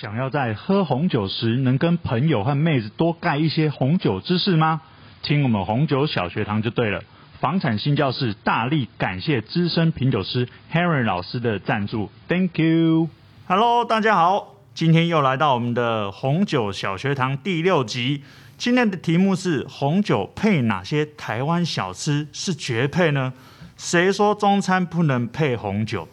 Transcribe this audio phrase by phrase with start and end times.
[0.00, 4.80] 想要在喝红酒时能跟朋友和妹子多盖一些红酒知识吗？
[5.22, 7.02] 听我们红酒小学堂就对了。
[7.40, 13.08] 房产新教室大力感谢资深品酒师 Henry 老师的赞助，Thank you。
[13.48, 18.22] Hello，大家好，今天又来到我们的红酒小学堂第六集。
[18.56, 23.32] 今天的题目是红酒配哪些台湾小吃是绝配呢？
[23.76, 26.06] 谁说中餐不能配红酒？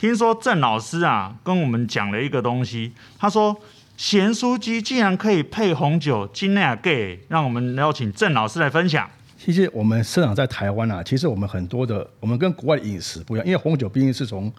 [0.00, 3.54] 听说郑老师啊跟我们讲了一个东西，他说
[3.98, 7.18] 咸酥鸡竟然可以配红酒，真的假的？
[7.28, 9.06] 让我们邀请郑老师来分享。
[9.36, 14.50] 其实我们生长在台湾啊，其实我们很多的，我们跟国外的饮食不一样，因为红酒毕竟是从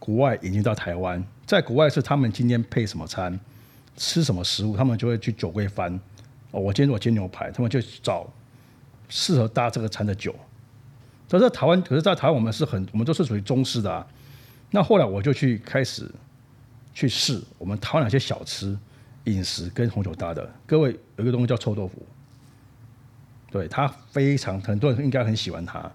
[0.00, 3.38] 国外引进到台湾，在国外是他们今天配什么餐，
[3.96, 5.94] 吃什么食物，他们就会去酒柜翻。
[6.50, 8.28] 哦，我今天我煎牛排，他们就找
[9.08, 10.34] 适合搭这个餐的酒。
[11.30, 14.04] 可是在台湾，可是在台湾我们是很，我们都是属于中式的啊。
[14.70, 16.10] 那后来我就去开始
[16.94, 18.78] 去试我们台湾哪些小吃
[19.24, 20.48] 饮食跟红酒搭的。
[20.66, 22.06] 各位有一个东西叫臭豆腐，
[23.50, 25.90] 对，它非常很多人应该很喜欢它。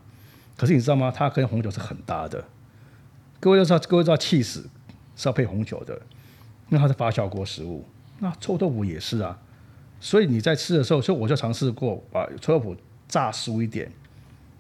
[0.58, 1.10] 可是你知道吗？
[1.10, 2.44] 它跟红酒是很搭的。
[3.40, 4.68] 各位都知道，各位知道起司
[5.16, 5.94] 是要配红酒的，
[6.70, 7.86] 因为它是发酵过食物。
[8.20, 9.40] 那臭豆腐也是啊。
[10.00, 12.76] 所以你在吃的时候，所以我就尝试过把臭豆腐
[13.08, 13.92] 炸酥一点，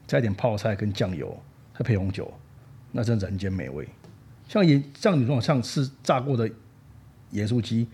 [0.08, 1.38] 加一点泡菜跟酱油，
[1.78, 2.34] 再配红酒，
[2.92, 3.88] 那真人间美味。
[4.48, 6.50] 像盐，像你这种像吃炸过的
[7.32, 7.88] 盐酥鸡，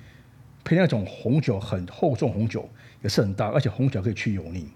[0.64, 2.70] 配那种红酒很厚重红酒
[3.02, 4.68] 也是很大，而且红酒可以去油腻。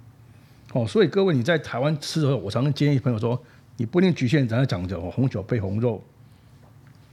[0.74, 3.42] 哦，所以各位你在台湾吃的时候，我常常建议朋友说，
[3.78, 6.04] 你不一定局限咱在讲着红酒配红肉，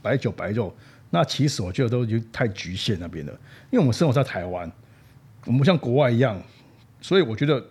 [0.01, 0.75] 白酒白肉，
[1.09, 3.31] 那其实我觉得都已经太局限那边了，
[3.69, 4.71] 因为我们生活在台湾。
[5.45, 6.41] 我们不像国外一样，
[7.01, 7.61] 所以我觉得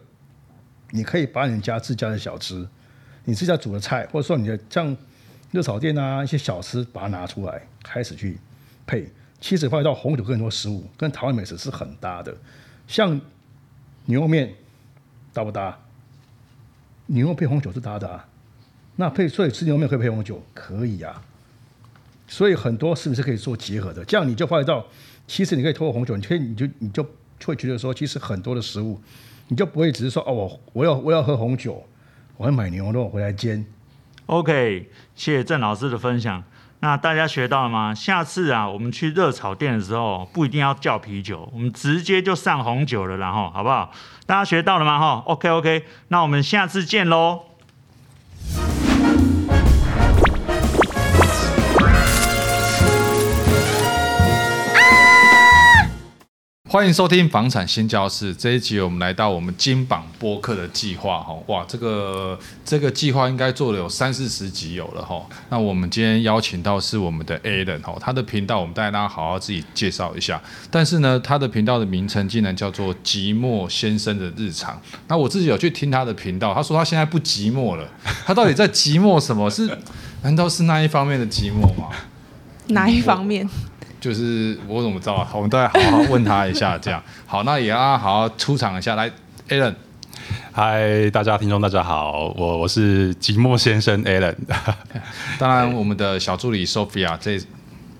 [0.91, 2.69] 你可以把你家自家的小吃，
[3.25, 4.95] 你自家煮的菜，或者说你的像
[5.53, 8.37] 热炒店啊一些小吃，把它拿出来开始去
[8.85, 9.09] 配。
[9.41, 12.37] 其实发现到红酒跟很多食物跟台湾美食是很搭的，
[12.89, 13.21] 像
[14.07, 14.53] 牛肉面
[15.33, 15.79] 搭不搭？
[17.07, 18.27] 牛肉配红酒是搭的啊。
[18.97, 21.23] 那配所以吃牛肉面可以配红酒，可以啊。
[22.27, 24.05] 所以很多是不是可以做结合的？
[24.05, 24.85] 这样你就发现到，
[25.29, 27.07] 其实你可以透过红酒，你可以你就你就。
[27.45, 29.01] 会觉得说，其实很多的食物，
[29.49, 31.85] 你就不会只是说哦，我我要我要喝红酒，
[32.37, 33.67] 我要买牛肉回来煎。
[34.33, 36.43] OK，谢谢郑老师的分享。
[36.81, 37.95] 那大家学到了吗？
[37.95, 43.93] 下次啊，我们去热炒店的时候，不一定要叫啤酒，我们直接就上红酒了，然后好不好？
[44.25, 44.99] 大家学到了吗？
[44.99, 47.41] 哈，OK OK，那我们下次见喽。
[56.73, 65.23] 欢迎收听房产新教室这一集，我们来到我们金榜播客的计划哈，哇，这个这个计划应该做了有三四十集有了哈。
[65.51, 70.41] 那我们今天邀请到是我们的 Alan 哈，他的频道我们带大家好好自己介绍一下。
[70.71, 74.81] 但是呢，他的频道的名称竟然叫做寂寞先生的日常。
[75.09, 77.87] 那我自己有去听他的频道，他说他现在不寂寞了，
[78.25, 79.51] 他到底在寂寞什么？
[79.51, 79.69] 是
[80.23, 81.91] 难道是那一方面的寂寞吗？
[82.69, 83.47] 哪一方面？
[84.03, 85.31] 就是我怎么知道啊？
[85.33, 88.97] 我们都要好好问他一下，这样好，那也要好好出场一下。
[88.97, 89.09] 来
[89.49, 89.77] ，Alan，
[90.51, 94.35] 嗨，大家听众大家好，我我是寂寞先生 Alan。
[95.39, 97.41] 当然，我们的小助理 Sophia 这，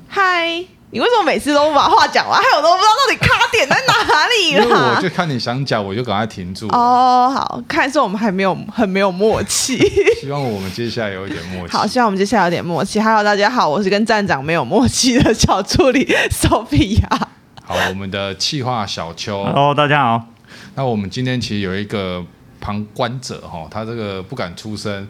[0.09, 0.65] 嗨。
[0.93, 2.39] 你为什么每次都不把话讲完？
[2.39, 4.63] 还有我都不知道到底卡点在哪里了。
[4.63, 6.69] 因为我就看你想讲，我就赶快停住。
[6.69, 9.79] 哦，好，看是我们还没有很没有默契。
[10.21, 11.75] 希望我们接下来有一点默契。
[11.75, 13.01] 好，希望我们接下来有点默契。
[13.01, 17.09] Hello，大家好，我是跟站长没有默契的小助理 Sophia。
[17.65, 19.45] 好，我们的气化小邱。
[19.45, 20.27] Hello，大家好。
[20.75, 22.23] 那我们今天其实有一个
[22.61, 25.09] 旁观者哈，他这个不敢出声，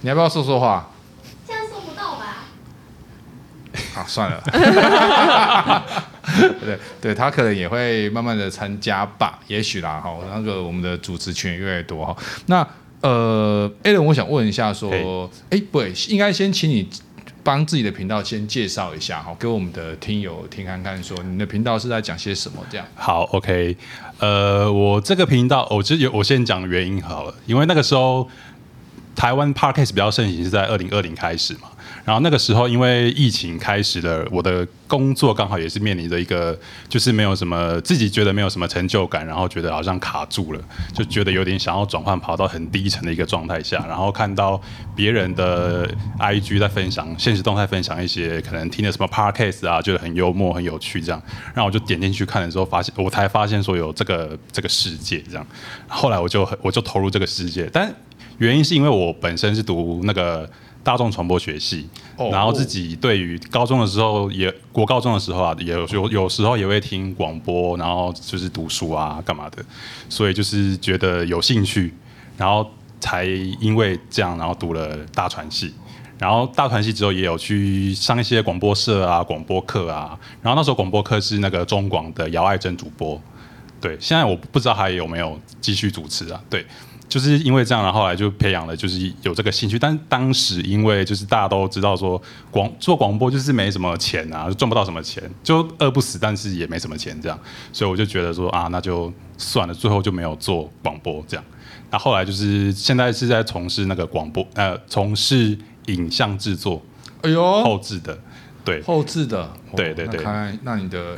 [0.00, 0.88] 你要不要说说话？
[3.92, 4.42] 好，算了。
[6.60, 10.16] 对对，他可能也会慢慢的参加吧，也许啦哈。
[10.32, 12.16] 那个我们的主持群越来越多哈。
[12.46, 12.66] 那
[13.02, 14.90] 呃，Alan，我想问一下，说，
[15.50, 16.88] 哎、欸，不对，应该先请你
[17.42, 22.86] 帮自己的频道先介绍一下哈，给我们的听友听看看，说你的频道是在讲些什么这样。
[22.94, 23.76] 好，OK，
[24.20, 28.28] 呃，我这个频道，我就有我先讲原因好了，因为那个时候
[29.14, 31.68] 台湾 Podcast 比较盛行是在二零二零开始嘛。
[32.04, 40.60] 然后那个时候，因为疫情开始了，我的工作刚好也是面临着一个，就是没有什么自己觉得没有什么成就感，然后觉得好像卡住了，
[40.92, 43.86] 就觉得有点想要转换跑到很低沉的一个状态下。
[43.86, 44.60] 然后看到
[44.96, 45.88] 别人的
[46.18, 51.22] IG 在分享现实动态，分享一些可能听的什么 Podcast 啊，觉得很幽默、很有趣这样。
[51.54, 55.46] 然后我就点进去看的时候，发现我才发现说有这个这个世界这样。
[55.86, 57.94] 后来我就我就投入这个世界，但
[58.42, 60.48] 原因是因为我本身是读那个。
[60.84, 69.64] 大众传播学系，哦、然后自己对于高中的时候也国高中的时候啊，也有有有时候也会听广播，然后就是读书啊干嘛的，
[70.08, 71.94] 所以就是觉得有兴趣，
[72.36, 72.68] 然后
[72.98, 73.24] 才
[73.60, 75.72] 因为这样，然后读了大传系，
[76.18, 83.22] 然后大传系之后也有去上一些广播社啊、广播课啊，然后那时候广播课是那个中广的姚爱珍主播，
[83.80, 86.66] 对，现在我不知道还有没有继续主持啊，对。
[87.12, 89.78] 就是因为这样，然后后来就培养了，就是有这个兴趣。
[89.78, 92.20] 但当时因为就是大家都知道说
[92.50, 97.38] 广做广播就是没什么钱啊，就赚不到什么钱，就饿不死，但是也没什么钱这样，
[97.70, 101.44] 所以我就觉得说啊，那就算了，最后就没有做广播这样。
[101.90, 105.54] 那后来就是现在是在从事那个广播，呃，从事
[105.88, 106.82] 影像制作，
[107.20, 108.18] 哎呦，后置的，
[108.64, 110.24] 对，后置的，对对对。
[110.62, 111.14] 那你的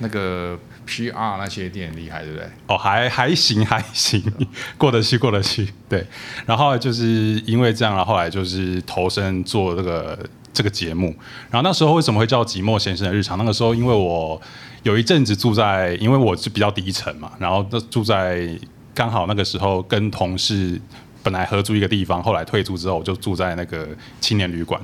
[0.00, 0.58] 那个。
[0.86, 2.48] PR 那些店厉害，对不对？
[2.68, 4.22] 哦，还还行，还行，
[4.78, 5.68] 过得去，过得去。
[5.88, 6.06] 对，
[6.46, 7.04] 然后就是
[7.46, 10.18] 因为这样，然后来就是投身做这个
[10.52, 11.14] 这个节目。
[11.50, 13.36] 然后那时候为什么会叫寂寞先生的日常？
[13.36, 14.40] 那个时候因为我
[14.84, 18.48] 有一阵子住在，因为我是比较低层嘛，然后那住在
[18.94, 20.80] 刚好那个时候跟同事
[21.22, 23.88] 本来合租一个地方，后来退租之后我就住在那个
[24.20, 24.80] 青年旅馆，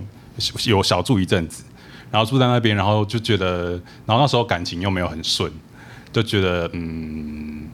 [0.67, 1.65] 有小住一阵子。
[2.11, 3.71] 然后住在那边，然后就觉得，
[4.05, 5.51] 然后那时候感情又没有很顺。
[6.13, 7.69] 就觉得嗯，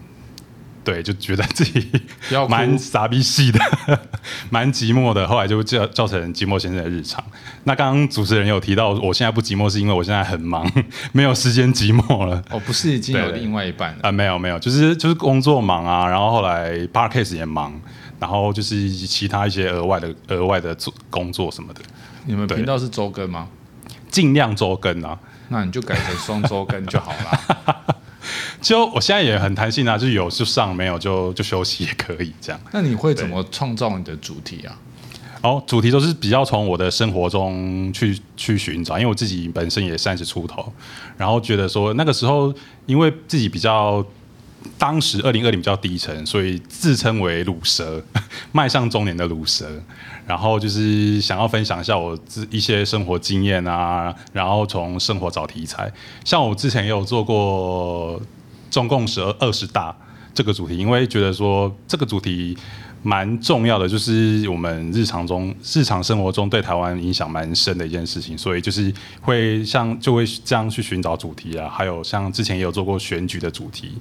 [0.85, 1.87] 对，就觉得自己
[2.49, 3.61] 蛮傻逼系的，
[4.49, 5.26] 蛮寂寞的。
[5.26, 7.23] 后来就叫造成寂寞先生的日常。
[7.64, 10.70] 那刚刚主持人有提到，我现在不寂寞是因为我现在很忙，
[11.12, 12.43] 没有时间寂寞了。
[12.50, 13.96] 哦，不是已经有另外一半了？
[13.96, 17.79] 啊、呃，没有没有，就是就是工作忙啊，然后后来 Podcast 也忙，
[18.20, 21.81] 然后就是其他一些额外的额外的做工作什么的。
[22.25, 23.49] 你们频道是周更吗？
[24.11, 25.19] 尽量周更啊。
[25.50, 27.96] 那你就改成双周更就好了。
[28.60, 32.60] 就我现在也很弹性啊，就是有就上，没有就就休息也可以这样。
[32.72, 34.76] 那你会怎么创造你的主题啊？
[35.40, 40.72] 哦，主题都是比较从我的生活中去去寻找，因为我自己本身也三十出头，
[41.16, 42.52] 然后觉得说那个时候，
[42.87, 44.05] 因为自己比较
[44.76, 48.02] 当时二零二零比较低沉，所以自称为鲁蛇，
[48.50, 49.64] 迈向中年的鲁蛇，
[50.26, 55.88] 然后就是想要分享一下我自一些生活经验啊，然后从生活找题材，
[56.25, 58.20] 像我之前也有做过。
[58.70, 59.94] 中共十二二十大
[60.35, 62.56] 这个主题，因为觉得说这个主题
[63.03, 73.93] 蛮重要的，就是我们日常中日常生活中对台湾影响蛮深的一件事情，所以就是会像就会这样去寻找主题啊，还有像之前也有做过选举的主题，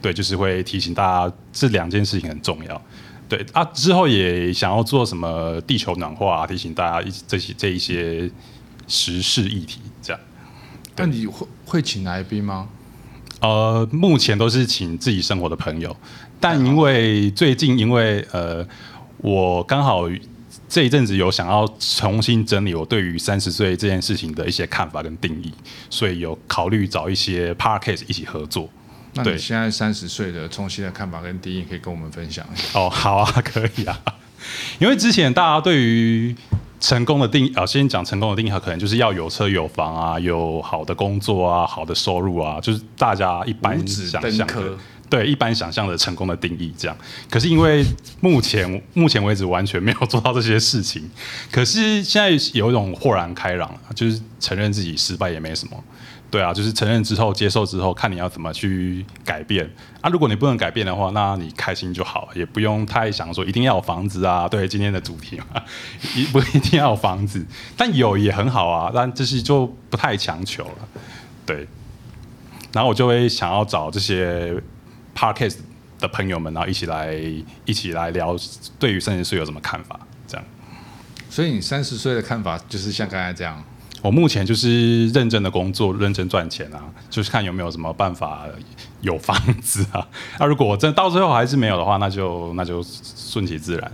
[0.00, 2.82] 对，就是会提醒大家这两件事情很重要，
[3.28, 8.30] 对啊，之后也想要做什么地球暖化啊，提醒大家一这些这一些
[8.86, 10.20] 时事议题这样。
[10.96, 12.68] 那你会会请来宾吗？
[13.44, 15.94] 呃，目前都是请自己生活的朋友，
[16.40, 18.66] 但因为最近因为呃，
[19.18, 20.08] 我刚好
[20.66, 25.52] 这一阵子有想要重新整理我对于三十岁这件事情的一些看法跟定义，
[25.90, 28.70] 所以有考虑找一些 Podcast 一起合作。
[29.12, 32.80] 那你现在三十岁的重新的看法跟定义，可以跟我们分享一下？
[32.80, 34.00] 哦，好啊，可以啊，
[34.78, 36.34] 因为之前大家对于
[36.84, 44.76] 成功的定义啊，先讲成功的定义，可能就是要有车有房啊，有好的工作啊，好的收入啊，就是大家一般想象的，
[45.08, 46.94] 对，一般想象的成功的定义这样。
[47.30, 47.82] 可是因为
[48.20, 51.10] 目前 目前为止完全没有做到这些事情，
[51.50, 55.82] 可是现在有一种豁然开朗，就是承认自己失败也没什么。
[56.34, 59.64] 对啊，就是承认之后、接受之后，看你要怎么去改变
[60.00, 60.10] 啊。
[60.10, 64.48] 如果你不能改变的话，那你开心就好，也不用太想说一定要有房子啊。
[64.48, 65.62] 对，今天的主题嘛，
[66.16, 68.90] 一不一定要有房子，但有也很好啊。
[68.92, 70.88] 但这是就不太强求了。
[71.46, 71.68] 对，
[72.72, 74.60] 然后我就会想要找这些
[75.14, 75.58] Podcast
[76.00, 77.14] 的朋友们，然后一起来
[77.64, 78.34] 一起来聊，
[78.80, 80.00] 对于三十岁有什么看法？
[80.26, 80.44] 这样。
[81.30, 83.62] 所以你三十岁的看法就是像刚才这样。
[84.04, 88.44] 我目前就是认真的工作，认真赚钱啊，就是看有没有什么办法
[89.00, 90.06] 有房子啊。
[90.38, 93.90] 那、如果真到最后还是没有的话，那就那就顺其自然，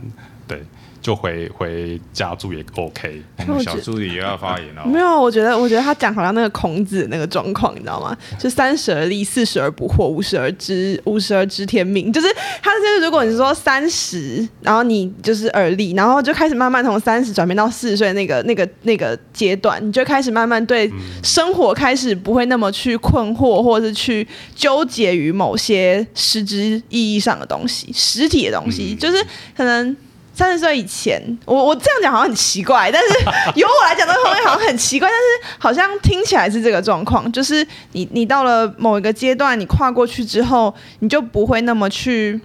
[0.48, 0.64] 对。
[1.00, 3.22] 就回回家住也 OK，
[3.64, 4.84] 小助理也要发言了。
[4.84, 8.16] 没有，我觉得我觉得他讲好像那个孔子那个状况，你知道吗？
[8.38, 12.12] 就三十而立，四十而不惑，五十而知五十而知天命。
[12.12, 12.28] 就是
[12.62, 20.90] 他就是如果你说三十，然后你就是而立，然后就开始慢慢从三十转变到四十岁那个那个那个阶段，你就开始慢慢对
[21.22, 29.24] 生活开始不会那么去困惑，或者是去纠结于某些实质意义上的东西、实体的东西，就是
[29.56, 29.96] 可能。
[30.40, 33.08] 三十岁以前，我我这样讲好像很奇怪，但是
[33.60, 42.40] 由我来讲，这个东西好像很奇怪，但是好像听起来是这个状况，就是你你到了某一个阶段，你跨过去之后，你就不会那么去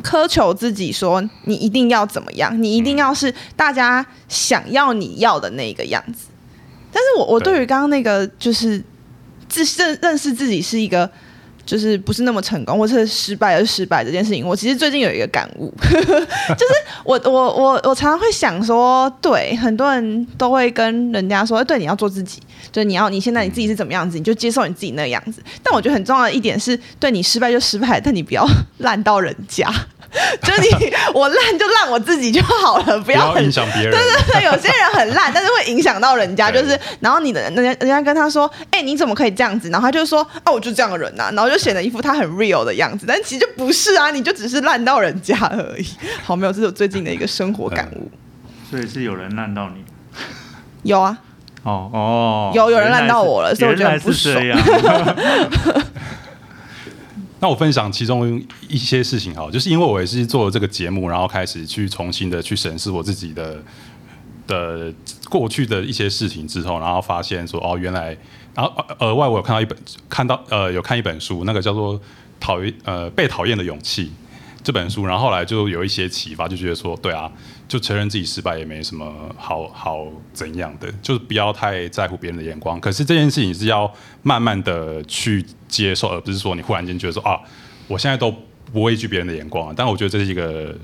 [0.00, 6.28] 苛求自己说你一定要怎么样，你一定要是大家想要你要的那个样子。
[6.92, 8.80] 但是我我对于刚刚那个就是
[9.48, 11.10] 自认认识自己是一个。
[11.64, 22.40] 就是不是那么成功，或是失败而失败这件事情，我其实最近有一个感悟， 就是我我我我常常会想说，对，很多人都会跟人家说，对，你要做自己，
[22.70, 25.42] 就你要你现在你自己是怎么样子，你就接受你自己那个样子。
[25.62, 28.46] 但我觉得很重要的一点是，对你失败就失败，但你不要
[28.78, 29.72] 烂到人家。
[30.42, 33.90] 就是你，我烂就烂我自己就好了， 不要，很不要影响别人。
[33.90, 36.50] 对对对， 有些人很烂，但是会影响到人家。
[36.50, 39.70] 就是，然后你的人家人家跟他说，哎、欸，你怎么可以这样子？
[39.70, 41.30] 然后他就说，哦，我就这样的人呐、啊。
[41.32, 45.86] 然后就显得一副他很 real 的样子，但其实就不是啊，你就只是烂到人家而已。
[46.22, 48.10] 好，没有，这是我最近的一个生活感悟。
[48.70, 49.84] 所以是有人烂到你？
[50.82, 51.16] 有啊。
[51.62, 54.34] 哦哦，有有人烂到我了，所以我觉得不爽。
[57.42, 63.60] 那我分享其中一些事情哈，就是因为我也是做了这个节目，然后开始去重新的去审视我自己的
[64.46, 64.94] 的
[65.28, 68.16] 过去的一些事情之后，然后发现说哦，原来，
[68.54, 69.76] 然后额外我有看到一本，
[70.08, 72.00] 看到呃有看一本书，那个叫做
[72.38, 74.12] 讨厌呃被讨厌的勇气。
[74.62, 77.30] 这本书，然后后来就有一些启发，就觉得说对啊，
[77.66, 82.78] 就承认自己失败也没什么好好怎样的，就是不要太在乎别人的眼光。
[82.80, 83.92] 可是这件事情是要
[84.22, 85.44] 慢慢的去。
[85.72, 87.40] 接受，而不是说你忽然间觉得说啊，
[87.88, 88.30] 我现在都
[88.70, 89.74] 不畏惧别人的眼光啊。
[89.74, 90.76] 但我觉得这是一个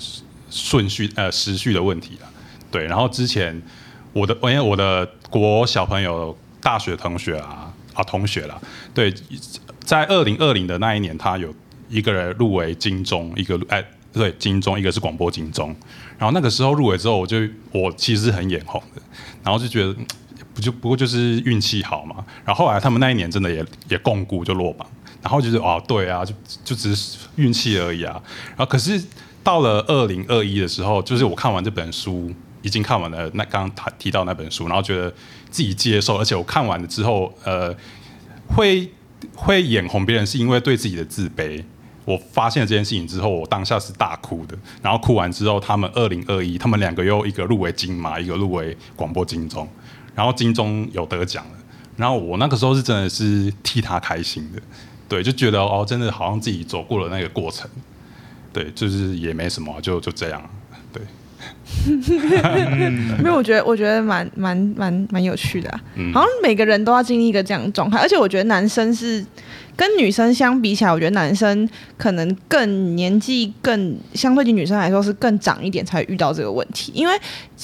[0.49, 2.27] 顺序呃时序的问题了。
[2.71, 3.61] 对，然后之前
[4.15, 8.59] 我的因为我的国小朋友、大学同学啊啊同学啦，
[8.95, 9.13] 对，
[9.81, 11.55] 在二零二零的那一年，他有
[11.89, 15.75] 一个人入围金钟，一个哎对金钟，一个是广播金钟。
[16.19, 17.37] 然后那个时候入围之后，我就
[17.73, 19.03] 我其实很眼红的，
[19.43, 19.95] 然后就觉得。
[20.55, 24.85] 不就不过就是运气好嘛，然后后来他们那一年真的也也摃龟就落榜，
[25.23, 28.21] 然后就是哦对啊，就就只是运气而已啊。
[28.49, 29.01] 然后可是
[29.45, 35.09] 到了二零二一的时候，就是我看完这本书，已经看完了那刚刚提到那本书，然后觉得
[35.49, 37.73] 自己接受，而且我看完了之后，呃，
[38.49, 38.91] 会
[39.37, 41.63] 会眼红别人是因为对自己的自卑。
[42.09, 49.69] 我发现了这件事情之后，我当下是大哭的，然后哭完之后，他们二零二一，他们两个又一个入围金马，一个入围广播金钟。
[50.15, 51.59] 然后金钟有得奖了，
[51.97, 54.61] 然后我那个时候是真的是替他开心的，
[55.07, 57.71] 对，就觉得哦，真的好像自己走过了那个过程，
[58.53, 60.43] 对，就是也没什么，就就这样，
[60.93, 61.03] 对。
[63.23, 65.81] 没有我觉得我觉得蛮蛮蛮蛮有趣的啊，
[66.13, 69.23] 好像每个人都要经历一个这样的状态，而且我觉得男生是。
[69.79, 76.91] 跟女生相比起来，我觉得男生可能更年纪更相对于女生来说是更长一点才遇到这个问题。
[76.93, 77.17] 因为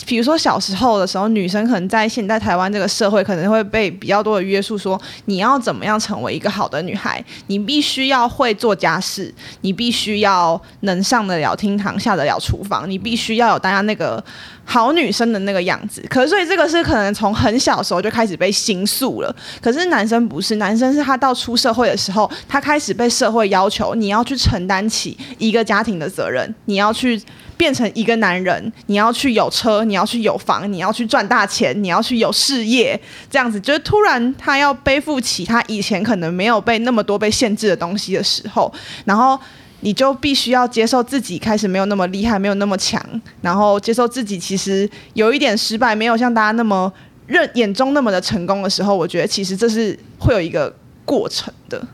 [0.06, 14.22] 比如说小时候的时候，女生可能在现在台湾这个社会可能会被比较多的约束，说你要怎么样成为一个好的女孩，你必须要会做家事，你必须要能上得了厅堂，下得了厨房，你必须要有大家那个。
[14.64, 19.34] 好女生的那个样子，可是所以这个是可能从很小时候就开始被形塑了。
[19.60, 27.20] 可是男生不是，男生是他到出社会的时候，他开始被社会要求，你要去承担起一个家庭的责任，你要去
[27.56, 32.98] 变成一个男人，你要去有车，你要去有房，你要去赚大钱，你要去有事业，
[33.30, 38.72] 这样子就是突然他要背负起他以前可能没有被那么多被限制的东西的时候，
[39.04, 39.38] 然后。
[39.84, 42.98] 你就必须要接受自己开始没有那么厉害，没有那么强，
[43.42, 46.90] 然后接受自己其实有一点失败，没有像大家那么
[47.26, 50.74] 认眼中那么的成功的时候，我觉得其实这是会有一个
[51.04, 51.86] 过程的。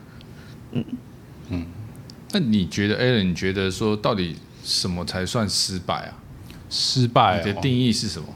[0.70, 0.85] 嗯
[1.49, 1.66] 嗯，
[2.30, 6.14] 那你觉得，Alan，你觉得说到底什么才算失败啊？
[6.70, 8.28] 失败，你的定义是什么？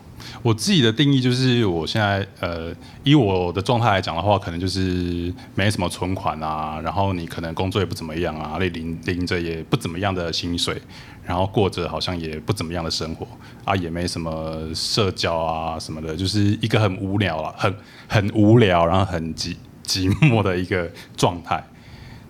[0.45, 2.71] 我自己的定义就是，我现在呃，
[3.03, 10.77] 以我的状态来讲的话，可能就是没什么存款啊，然后你可能工作也不怎么样啊，领领领着也不怎么样的薪水，
[11.25, 13.27] 然后过着好像也不怎么样的生活
[13.65, 17.75] 啊，也没什么社交啊什么的，就是一个很无聊啊，很
[18.07, 20.87] 很无聊，然后很寂寂寞的一个
[21.17, 21.65] 状态。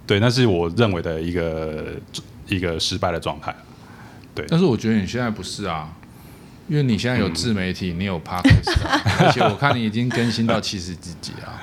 [0.06, 1.86] 对，那是我认为的一个
[2.46, 3.52] 一个失败的状态。
[4.36, 5.92] 对，但是我觉得你现在不是啊。
[6.68, 11.60] 因为你现在有自媒体，嗯、你有 Podcast，、啊、 而且我看你已经更新到七十几集啊，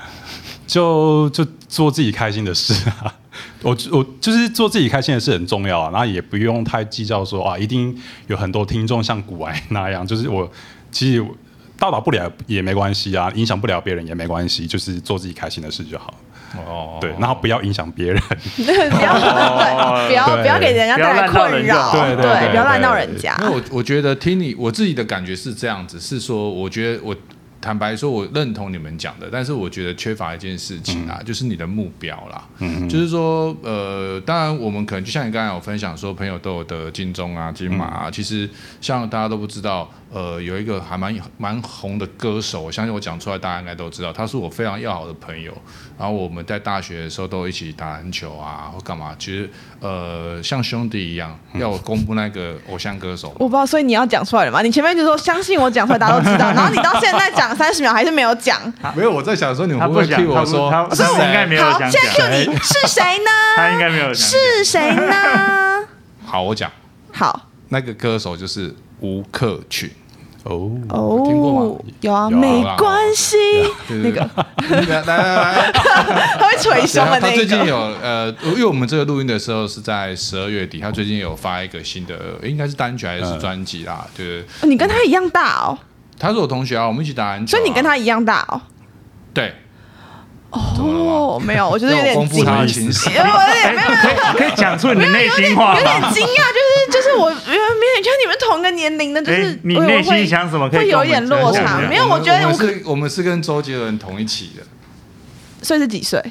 [0.67, 3.13] 就就做自己开心的事啊，
[3.63, 10.49] 我我就是做自己开心的事很重要啊，然后也不用太计较说啊，一定有很多听众像古玩那样，就是我
[10.91, 11.25] 其实
[11.77, 16.13] 到达不了也没关系啊，影响不了别人也没关系，就是做自己开心的事就好。
[16.57, 18.21] 哦，对，然后不要影响别人，
[18.57, 18.63] 不
[19.01, 19.13] 要
[20.07, 23.37] 不要不要给人家带来困扰，对对对，不要乱闹人家。
[23.41, 27.15] 因为我我觉得听你我自己的感觉是这样子，是说我觉得我
[27.61, 32.43] 坦白说，我认同你们讲的，但是我觉得缺乏一件事情啊，嗯、就是你的目标啦。
[32.59, 38.49] 嗯，就是说，呃，当然我们可能就像你刚才有分享说，朋友都有得金钟啊、金马啊，嗯、其实
[38.81, 39.89] 像大家都不知道。
[40.13, 45.53] 呃，有一个还蛮蛮红的歌手，我相信我讲出来，大家应该都知道，他是我非常要好的朋友。
[45.97, 49.49] 然后我们在大学的时候都一起打篮球啊，或干嘛，其实
[49.79, 51.37] 呃像兄弟一样。
[51.53, 54.61] 要我公布那个偶像歌手， 我不知道，所以你要讲出来了吗？
[54.61, 56.51] 你前面就说相信我讲出来，大家都知道。
[56.51, 58.59] 然后你到现在讲三十秒还是没有讲。
[58.93, 60.69] 没有，我在想说你们会不会替我说？
[60.93, 61.13] 所以我？
[61.13, 61.83] 应该没有讲。
[61.83, 63.31] 好，现在就你是谁呢？
[63.55, 64.15] 他应该没有讲。
[64.15, 65.87] 是谁呢？
[66.25, 66.69] 好，我讲。
[67.13, 69.89] 好，那个歌手就是吴克群。
[70.43, 71.79] 哦哦，听过吗？
[72.01, 73.37] 有啊，没关系。
[73.89, 74.29] 那个，
[74.69, 77.27] 来来来， 他会捶胸的那个。
[77.27, 84.07] 他最近有呃，因为我们这个录音的时候是在十二月底，他最近有发一个新的，应该是单曲还是专辑啦？
[84.17, 84.43] 对。
[84.63, 85.77] 你跟他一样大哦。
[86.17, 87.57] 他是我同学啊，我们一起打篮球。
[87.57, 88.61] 所以你跟他一样大哦。
[89.33, 89.53] 对。
[90.51, 95.75] 哦，没有，我觉得有点惊讶， 有点没有，可以可以讲出你的内心话？
[95.75, 101.79] 有点惊讶，就是就是我，因为没有，就是你们同一个年龄的，就是你内心想什么，会有一点落差。
[101.87, 104.63] 没有，我觉得我是我们是跟周杰伦同一起的，
[105.61, 106.21] 所以是几岁？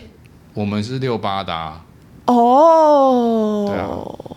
[0.52, 1.52] 我们是六八的。
[2.26, 3.88] 哦，对啊，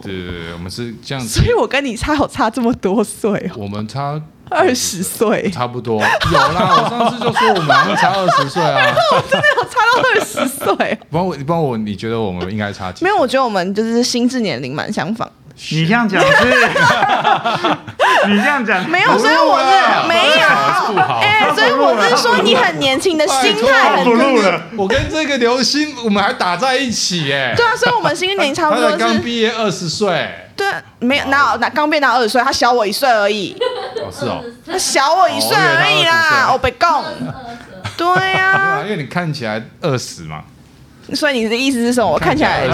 [0.02, 4.22] 对对对，我们是这样子，所以我跟你差好差这么多岁，我们差。
[4.50, 6.84] 二十岁，差不多有啦。
[6.84, 11.00] 我上次就说我们好像差二十岁啊，但是我真的有差到二十岁。
[11.12, 13.06] 帮我，你帮我，你觉得我们应该差几岁？
[13.06, 15.30] 没有，我觉得我们就是心智年龄蛮相仿。
[15.70, 16.28] 你这样讲是？
[18.26, 20.48] 你这样讲没有，所以我是没有。
[21.22, 24.04] 哎，所以我是说你很年轻的心态很。
[24.04, 24.62] 不录了。
[24.78, 27.54] 我跟这个刘星，我们还打在一起哎。
[27.56, 28.90] 对啊，所以我们心智年龄差不多。
[28.90, 30.28] 他刚毕业二十岁。
[30.56, 30.68] 对，
[31.00, 33.56] 没有，哪有，哪刚变到二十岁，他小我一岁而已。
[34.14, 36.88] 哦，是哦，他小我一岁而已啦，我被供。
[37.98, 40.44] 对呀，因为你看起来二十嘛。
[41.14, 42.10] 所以你的意思是什么？
[42.10, 42.66] 我看起来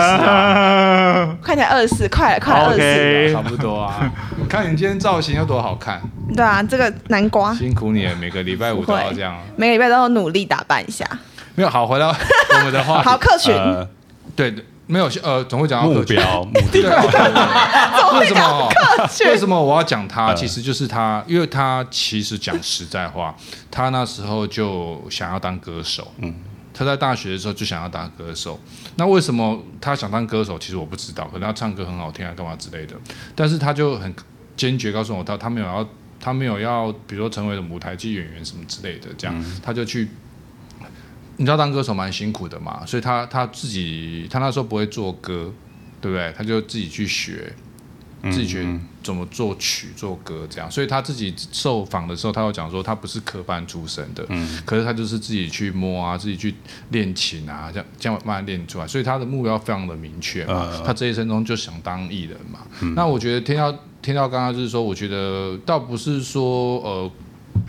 [1.41, 2.79] 看起来二十四，快了，快二十
[3.27, 4.11] 四，差不多啊。
[4.37, 5.99] 你 看你今天造型有多好看。
[6.35, 9.35] 对啊，这个南瓜辛苦你了，每个礼拜五都要这样。
[9.55, 11.03] 每个礼拜都要努力打扮一下。
[11.55, 12.15] 没有，好，回到
[12.53, 13.53] 我们的话 好，客群。
[14.35, 14.63] 对对。
[14.91, 16.89] 没有，呃，总会讲到目标，目标。
[18.19, 18.69] 为什么？
[19.27, 20.33] 为什么我要讲他？
[20.33, 23.35] 其实就是他，因为他其实讲实在话，
[23.69, 26.11] 他那时候就想要当歌手。
[26.17, 26.33] 嗯，
[26.73, 28.59] 他在大学的时候就想要当歌手。
[28.95, 30.57] 那为什么他想当歌手？
[30.57, 32.95] 其实我不知道，可能他唱歌很好听啊，干嘛之类的。
[33.35, 34.11] 但是他就很
[34.57, 35.87] 坚决告诉我，他他没有要，
[36.19, 40.09] 他没有要，比如说成为舞台剧演员什么之类的，这样他就去。
[41.39, 45.49] 你知道当歌手蛮辛苦的嘛，所以他他自己他那时候不会做歌，
[46.01, 46.33] 对不对？
[46.37, 47.53] 他就自己去学，
[48.23, 48.67] 自己学
[49.01, 50.69] 怎么作曲做歌这样。
[50.69, 56.53] 所以他自己受访的时候，他有讲说他不是科班出身的，嗯，可是他就是自己去摸啊，自己去
[56.89, 58.85] 练琴啊，这样这样慢慢练出来。
[58.85, 62.59] 所以他的目标非常的明确嘛，他这一生中就想当艺人嘛。
[62.97, 67.09] 那我觉得听到听到刚刚就是说，我觉得倒不是说呃。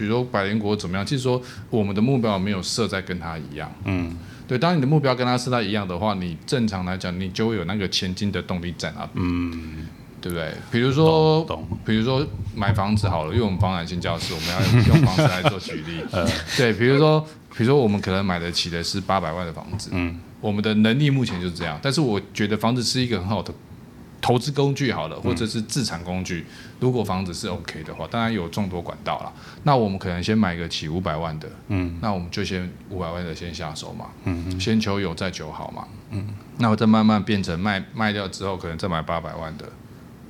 [0.00, 1.04] 比如说百灵国怎么样？
[1.04, 3.70] 其实说我们的目标没有设在跟他一样。
[3.84, 4.16] 嗯，
[4.48, 4.58] 对。
[4.58, 9.10] 当你的目标跟他设在一样的话，你正常来讲，你就会有那个前进的动力在那边。
[9.16, 9.86] 嗯，
[10.18, 10.54] 对不对？
[10.70, 11.44] 比如说，
[11.84, 16.02] 比如说买房子好了，因为我们房产星叫室，我们要用房子来做举例。
[16.12, 16.72] 呃，对。
[16.72, 17.20] 比如说，
[17.54, 19.90] 比如说我们可能买得起的是八百万的房子。
[19.92, 21.78] 嗯，我们的能力目前就是这样。
[21.82, 23.52] 但是我觉得房子是一个很好的。
[24.20, 26.46] 投资工具好了，或者是自产工具。
[26.48, 29.32] 嗯、如果房子是 OK 的话，当然有众多管道了。
[29.62, 36.28] 那我们可能先买个起五百万的，嗯，那我们就先五百万的先下手嘛，嗯嗯，先求有再求好嘛，嗯，
[36.58, 39.64] 那我再慢慢变成卖卖掉之后，可能再买八百万的。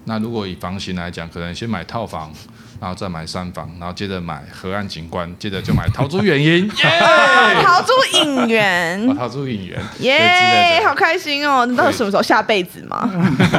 [0.04, 2.32] 那如果以房型来讲，可能先买套房。
[2.80, 7.00] 然后再买三房，然后接着买河岸景观，接着就买陶朱远影，耶！
[7.62, 10.82] 陶朱隐园，陶朱隐园，耶！
[10.82, 11.66] 好开心哦！
[11.66, 12.22] 那到底什么时候？
[12.22, 13.06] 下辈子吗？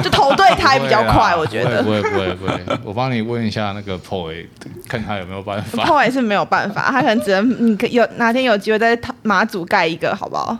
[0.01, 1.83] 就投对胎比较快，我觉得。
[1.83, 4.47] 不会不会不会，我帮你问一下那个 POY，
[4.89, 5.85] 看他有没有办法。
[5.85, 10.57] POY 是没有办法，他可能只能你可有哪天有机会在马祖盖一个，好不好？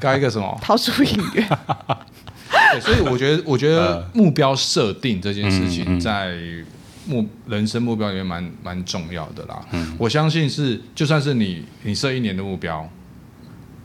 [0.00, 0.58] 盖一个什么？
[0.62, 1.22] 陶朱隐
[2.72, 2.80] 园。
[2.80, 6.36] 所以我觉得，我觉得目标设定这件事情在。
[7.08, 12.84] 目人生目标里面蛮蛮重要的啦，嗯、我相信是就算是你你设一年的目标，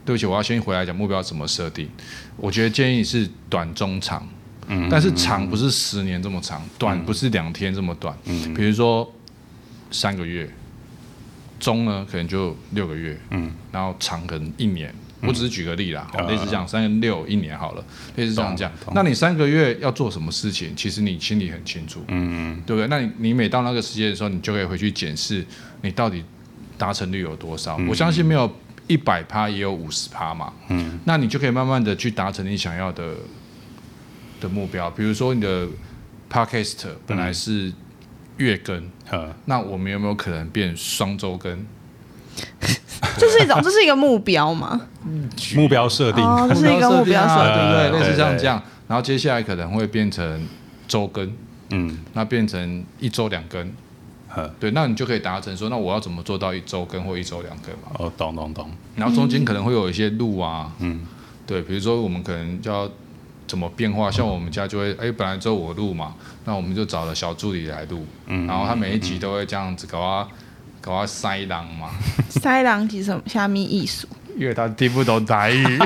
[0.04, 1.88] 对不起，我要先回来讲目标怎么设定。
[2.36, 4.28] 我觉得建议是短中长，
[4.66, 8.12] 嗯、但是长不是十年这么长，嗯、短不是两天这么短。
[8.24, 9.08] 嗯、比如说
[9.92, 10.50] 三个月，
[11.60, 14.92] 中呢可能就六个月，嗯、然后长可能一年。
[15.22, 17.84] 我只是举个例啦，类似这样，三六一年好了，
[18.16, 18.70] 类似这样讲。
[18.92, 20.74] 那你三个月要做什么事情？
[20.76, 22.88] 其实你心里很清楚，嗯嗯，对不对？
[22.88, 25.44] 那你你每到那个时间的时候，你就可以回去检视，
[25.82, 26.24] 你到底
[26.76, 27.76] 达成率有多少？
[27.78, 28.50] 嗯我相信没有
[28.88, 30.52] 一百趴，也有五十趴嘛。
[30.68, 33.14] 嗯，那你就可以慢慢的去达成你想要的
[34.40, 34.90] 的目标。
[34.90, 35.68] 比如说你的
[36.30, 37.72] podcast 本来是
[38.38, 41.64] 月更，呃，那我们有没有可能变双周更？
[43.18, 44.80] 这是一种，这是一个目标吗？
[45.56, 48.00] 目标设定，哦这是一个目标设啊定对不对？
[48.00, 50.46] 类似对像这样，然后接下来可能会变成
[50.86, 51.32] 周更，
[51.70, 53.72] 嗯，那变成一周两更。
[54.34, 57.90] 呃，对，那你就可以达成说，那我要怎么做到一周更或一周两更嘛？
[57.98, 61.06] 哦，懂懂懂，然后中间可能会有一些路啊，嗯，
[61.46, 62.88] 对，比如说我们可能就要
[63.46, 66.14] 怎么变化，像我们家就会，哎，本来只有我录嘛，
[66.46, 70.26] 那我们就找了小助理来录，嗯然后他每一集都会这样子搞啊
[70.82, 71.88] 搞啊塞狼嘛，
[72.28, 73.22] 塞狼是什么？
[73.26, 74.06] 虾米艺术？
[74.34, 75.62] 因为他听不懂台语，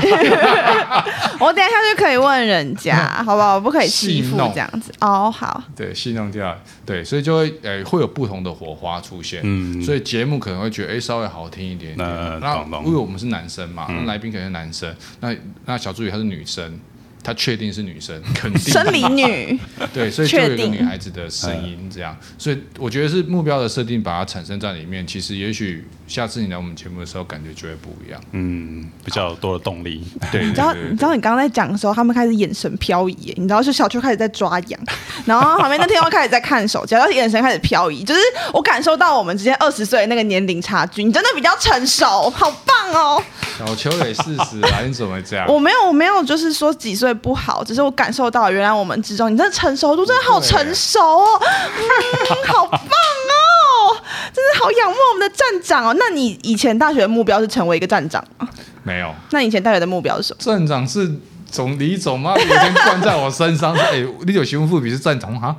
[1.41, 3.57] 我等一下就可以问人家，好不好？
[3.57, 4.93] 我不可以欺负这样子。
[5.01, 6.57] 哦，好，对，戏弄掉，
[6.87, 12.39] 对，所以就会呃会有不同的火花出现，嗯所以节目可能会觉得哎稍微好听一点那
[12.85, 16.79] 因为我们是男生嘛，嗯那来宾可能是男生，那那小助理她是女生。
[17.27, 19.59] 她确定是女生， 肯定生理女，
[19.93, 25.05] 对，所以就有一个确定女孩子的声音这样，所以我觉得是目标的设定，把它产生在里面。
[25.05, 28.21] 其实也许下次你来我们节目的时候，感觉就会不一样。
[28.31, 34.81] 嗯，比较多的动力，对，你知道，你知道你刚刚在讲的时候，他们开始眼神飘移，你知道，是小秋开始在抓痒，
[35.27, 38.21] 然后旁边那天又开始在看手机，然后眼神开始飘移，就是
[38.53, 43.21] 我感受到我们之间二十岁的那个年龄差距，你真的比较成熟，好棒哦！
[43.59, 45.47] 小秋也四十了，你怎么会这样？
[45.49, 53.97] 我没有，我没有，就是说几岁不好，只是我感受到原来我们之中，你真的成熟度真的好成熟哦，嗯， 好棒哦，
[54.33, 55.95] 真的好仰慕我们的站长哦。
[55.99, 58.49] 那你以前大学的目标是成为一个站长吗？
[58.83, 60.39] 没有，那以前大学的目标是什么？
[60.41, 61.11] 站长是
[61.51, 62.35] 总李总吗？
[62.37, 65.55] 有一天灌在我身上，说：“哎、你有新闻副笔是站长哈？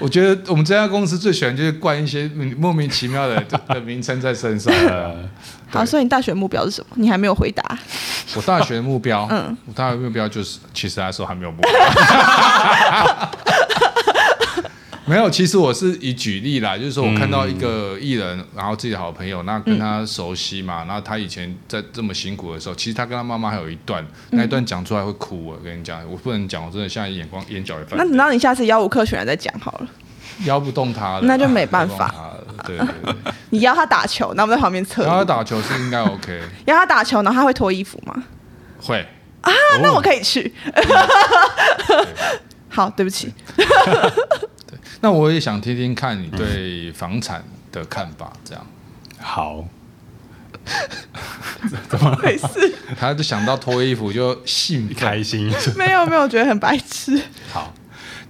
[0.00, 4.72] 我觉得我们这家公司最喜欢就是灌一些莫名其妙的的名称在身上。
[5.72, 6.96] 呃，好，所以你大学目标是什么？
[6.96, 7.62] 你还没有回答。
[8.34, 11.70] 我大学的目标，嗯我大学目标就是，其实那时候还没有目标。
[15.06, 25.46] 没有，其实我是以举例啦，就是说我看到一个艺人，然后自己的好朋友，那跟他熟悉嘛，然后他以前在这么辛苦的时候，其实他跟他妈妈还有一段，那一段讲出来会哭。
[25.46, 27.96] 我跟你讲，我不能讲，我真的现在眼光眼角也泛。
[27.96, 29.88] 那等到你下次邀吴克选来再讲好了。
[30.44, 32.36] 邀不动他了，那就没办法邀不动他了。
[32.66, 35.04] 对对对，你邀他打球，然后我们在旁边测。
[35.04, 35.08] 邀。
[35.08, 38.22] 他打球是应该 OK，邀他打球，然后他会脱衣服吗？
[38.80, 39.06] 会。
[39.42, 39.50] 啊，
[39.82, 40.54] 那我可以去。
[42.68, 43.32] 好，对不起。
[45.00, 48.66] 那我也想听听看你对房产的看法，这样。
[49.18, 49.64] 好，
[51.88, 55.50] 怎么回事，他就想到脱衣服就兴奋开心。
[55.74, 57.18] 没 有没有，觉得很白痴。
[57.50, 57.72] 好，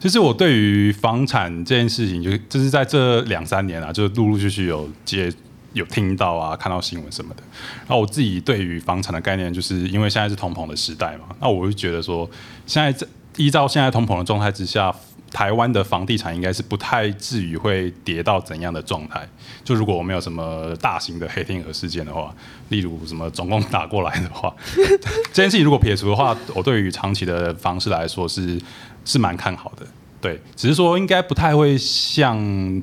[0.01, 5.31] 其实我对于房产这件事情，就是就是在这两三年啊，就陆陆续续有接
[5.75, 7.43] 有听到啊，看到新闻什么的。
[7.81, 12.29] 然后我自己对于房产的概念，就是因为现在是通膨的时代嘛，那我就觉得说，
[12.67, 14.93] 现在这依照现在通膨的状态之下，
[15.31, 19.29] 台湾的房地产应该是不太至于会跌到怎样的状态。
[19.63, 22.35] 就如果我没有什么大型的黑天鹅事件的话，
[22.71, 24.53] 例如什么总共打过来的话，
[25.31, 28.61] 这件事情如果撇除的话，我对于长期的房市来说是
[29.05, 29.87] 是蛮看好的。
[30.21, 32.39] 对，只是说应该不太会像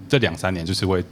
[0.10, 1.04] 这两三年就是会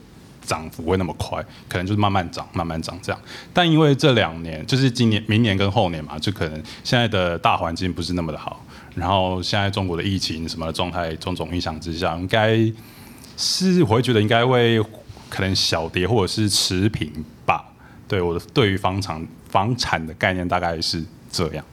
[0.41, 1.39] 涨幅会那么快，
[1.69, 3.21] 可能就是慢慢涨，慢慢涨这样。
[3.53, 8.63] 但因为这两年就是今年、明年跟后年嘛，就可能现在的大环境不是那么的好，
[8.95, 12.57] 然后现在中国的疫情什么的状态种种影响之下，应该
[13.37, 14.81] 是我会觉得应该会
[15.29, 17.11] 可能小跌或者是持平
[17.45, 17.63] 吧。
[18.07, 21.63] 对我的对于房产房产的概念大概是这样。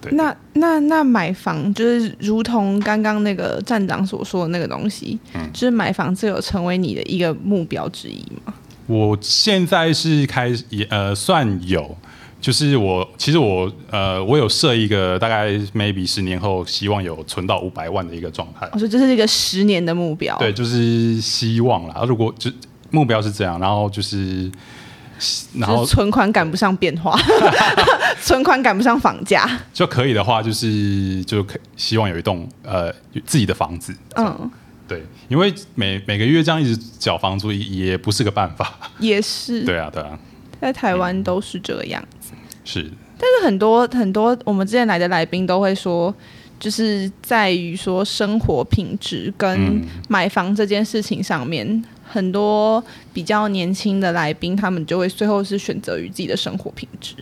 [0.00, 8.54] 对那那那买房就是如同刚刚那个站长所说的那个东西，嗯就是买房这有成为你的一个目标之一吗？
[8.86, 11.96] 我现在是开始也呃算有，
[12.40, 20.36] 就是我其实我呃我有设一个大概 maybe 十年后希望有存到五百万的一个状态我，说这是一个十年的目标。
[20.38, 22.04] 对，就是希望啦。
[22.06, 22.50] 如果就
[22.90, 24.50] 目标是这样，然后就是
[25.56, 27.18] 然后就是存款赶不上变化，
[28.20, 29.48] 存款赶不上房价。
[29.72, 32.92] 就可以的话，就是就可希望有一栋呃
[33.24, 34.50] 自己的房子，嗯，
[34.86, 39.64] 对，因为每每个月这样一直缴房租也不是个办法，也是。
[39.64, 40.18] 对啊对啊，
[40.60, 42.32] 在台湾都是这个样子。
[42.64, 46.12] 是但是很多很多我们之前来的来宾都会说，
[46.58, 57.16] 就是在于说生活品质跟嗯买房这件事情上面，很多比较年轻的来宾，他们就会最后是选择于自己的生活品质。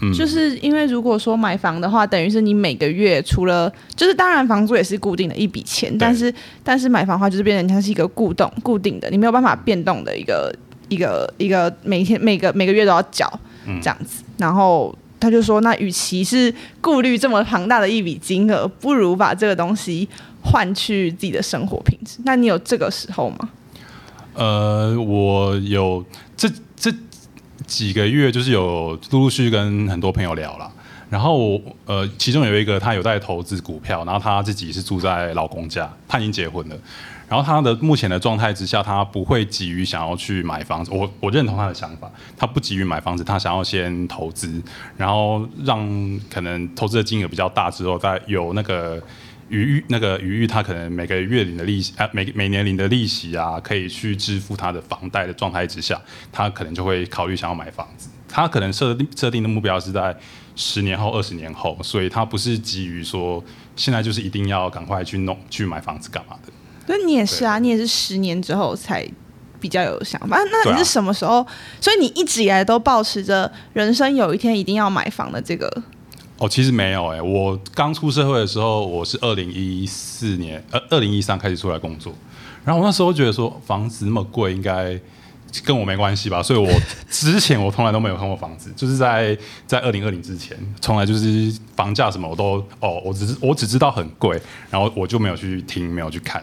[0.00, 6.32] 嗯，就是因为如果说买房的话，等于是你每个月除了就是当然房租也是固定的一笔钱，但是
[6.64, 10.50] 但是买房的话就是变成它是一个固动固定的，你没有办法变动的一个
[10.88, 13.30] 一个一个每天每个每个月都要缴
[13.82, 20.08] 这样子，嗯、然后他就说，那与其是顾虑这么庞大的一笔金额，不如把这个东西
[20.42, 22.18] 换去自己的生活品质。
[22.24, 23.50] 那你有这个时候吗？
[24.34, 26.04] 呃，我有
[26.36, 26.92] 这这
[27.66, 30.70] 几个月，就是有陆陆续续跟很多朋友聊了，
[31.08, 36.76] 然后呃，其中有一个他有在投资股票，然后他自己是住在老公家，他已经结婚了，
[37.28, 44.62] 然后他的目前的状态之下，他不会急于想要去买房子，我我认同他的想法，他不急于买房子，他想要先投资，
[44.96, 45.80] 然后让
[46.30, 49.02] 可能投资的金额比较大之后，再有那个。
[49.50, 56.00] 余裕那个余裕，他可能每个月领的利息啊，每每年领的利息啊，可以去支付他的房贷的状态之下，
[56.32, 58.08] 他可能就会考虑想要买房子。
[58.28, 60.16] 他可能设定设定的目标是在
[60.54, 66.52] 十年后、二十年后，所以他不是急于说现在就是一定要赶快去弄去买房子干嘛的。
[66.86, 69.04] 那你也是啊，你也是十年之后才
[69.58, 70.38] 比较有想法。
[70.38, 71.44] 那你是什么时候？
[71.80, 75.82] 所以你一直以来都保持着人生有一天一定要买房的这个。
[76.40, 82.14] 哦，其实没有哎、欸，我刚出社会的时候，我是二零一四年，呃，二零一三开始出来工作，
[82.64, 84.98] 然后我那时候觉得说房子那么贵，应该
[85.62, 86.66] 跟我没关系吧，所以我
[87.10, 96.42] 之前我从来都没有看过房子，就是在在二零二零之前，从来就是房价什么我都哦，我只是我只知道很贵，然后我就没有去听，没有去看，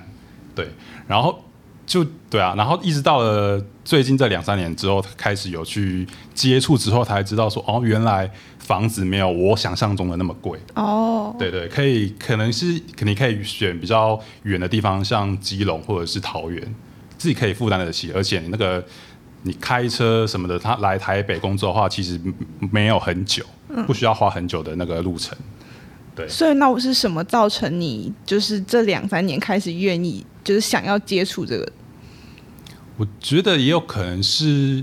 [0.54, 0.70] 对，
[1.08, 1.44] 然后。
[1.88, 11.34] 就对啊，然后一直到了最近这两三年之后，开始有去接触之后，才知道说哦，原来房子没有我想象中的那么贵哦。
[11.39, 16.62] 对对，可以，可能是肯定可以选比较远的地方，像基隆或者是桃园，
[17.17, 18.84] 自己可以负担得起，而且你那个
[19.43, 22.19] 你开车什么的，他来台北工作的话，其实
[22.69, 23.45] 没有很久，
[23.86, 25.38] 不需要花很久的那个路程。
[26.13, 30.26] 对，所以那我是什么造成你就是这两三年开始愿意？
[30.48, 31.70] 就是想要接触这个，
[32.96, 34.82] 我觉得也有可能是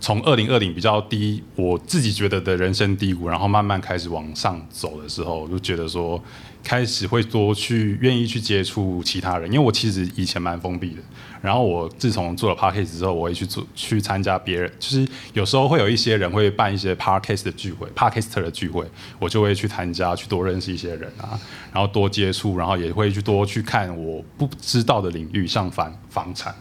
[0.00, 6.20] 从二零二零比较低，我自己觉得的人生低谷，然后慢慢开始往上走的时候，就觉得说
[6.64, 11.02] 开始会多去愿意去接触其他人，因为我其实以前蛮封闭的。
[11.44, 18.86] 然后我自从做了 Podcast 之后，我会去做去参加别人，就是有时候会有一些人会办一些 Podcast 的聚会，Podcaster 的聚会，
[19.18, 21.38] 我就会去参加，去多认识一些人啊，
[21.70, 26.54] 然后多接触，然后也会去多去看我不知道的领域，像房房产，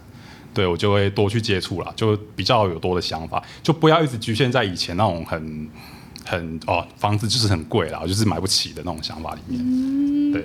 [0.54, 5.70] 对，我就会多去接触了，就比较有多的想法，就不要一直局限在以前那种很
[6.26, 10.44] 很哦房子就是很贵啦，就是买不起的那种想法里面，嗯、对，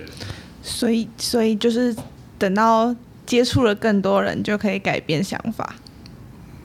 [0.63, 1.93] 所以所以就是
[2.37, 2.95] 等到。
[3.29, 5.75] 接触了更多人，就可以改变想法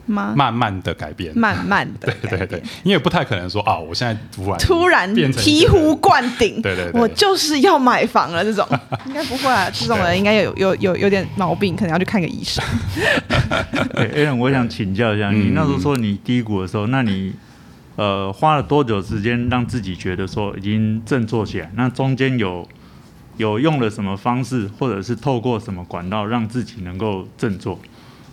[0.07, 0.33] 吗？
[0.35, 8.67] 慢慢的改变，慢慢的， 对对对，因为不太可能说啊，我现在突然突然变成醍醐灌顶，对对对，我就是要买房了，这种
[9.05, 12.63] 应该不会啊，这种人应该有有有有点毛病，可能要去看个医生。
[13.93, 17.33] 哎，Allen，我想请教一下，你那时候说你低谷的时候，那你
[17.95, 21.71] 呃花了多久时间让自己觉得说已经振作起来？
[21.75, 22.67] 那中间有？
[23.37, 27.79] 有用了什么方式，或者是透过什么管道让自己能够振作，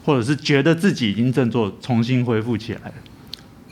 [0.05, 2.95] 或者是觉得自己已经振作，重新恢复起来了？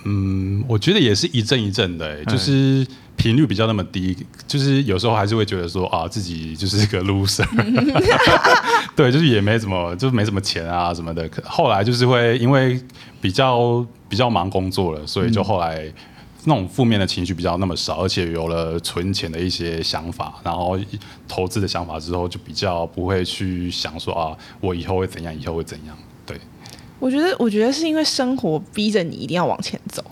[0.05, 4.17] 嗯，我觉得也是一阵一阵的、欸，就是频率比较那么低，
[4.47, 7.47] 就是有时候还是会觉得说啊，自己就是一个 loser，
[8.97, 11.29] 对，就是也没什么，就是没什么钱啊什么的。
[11.29, 12.81] 可后来就是会因为
[13.21, 15.93] 比较比较忙工作了，所以就后来。
[16.45, 20.79] 那种负面的情绪比较那么少，而且有了存钱的一些想法，然后
[21.29, 25.97] 投资的想法之后，就比较不会去想说啊，我以后会怎样，以后会怎样。
[26.25, 26.39] 对，
[26.99, 30.03] 我觉得，我觉得是因为生活逼着你一定要往前走，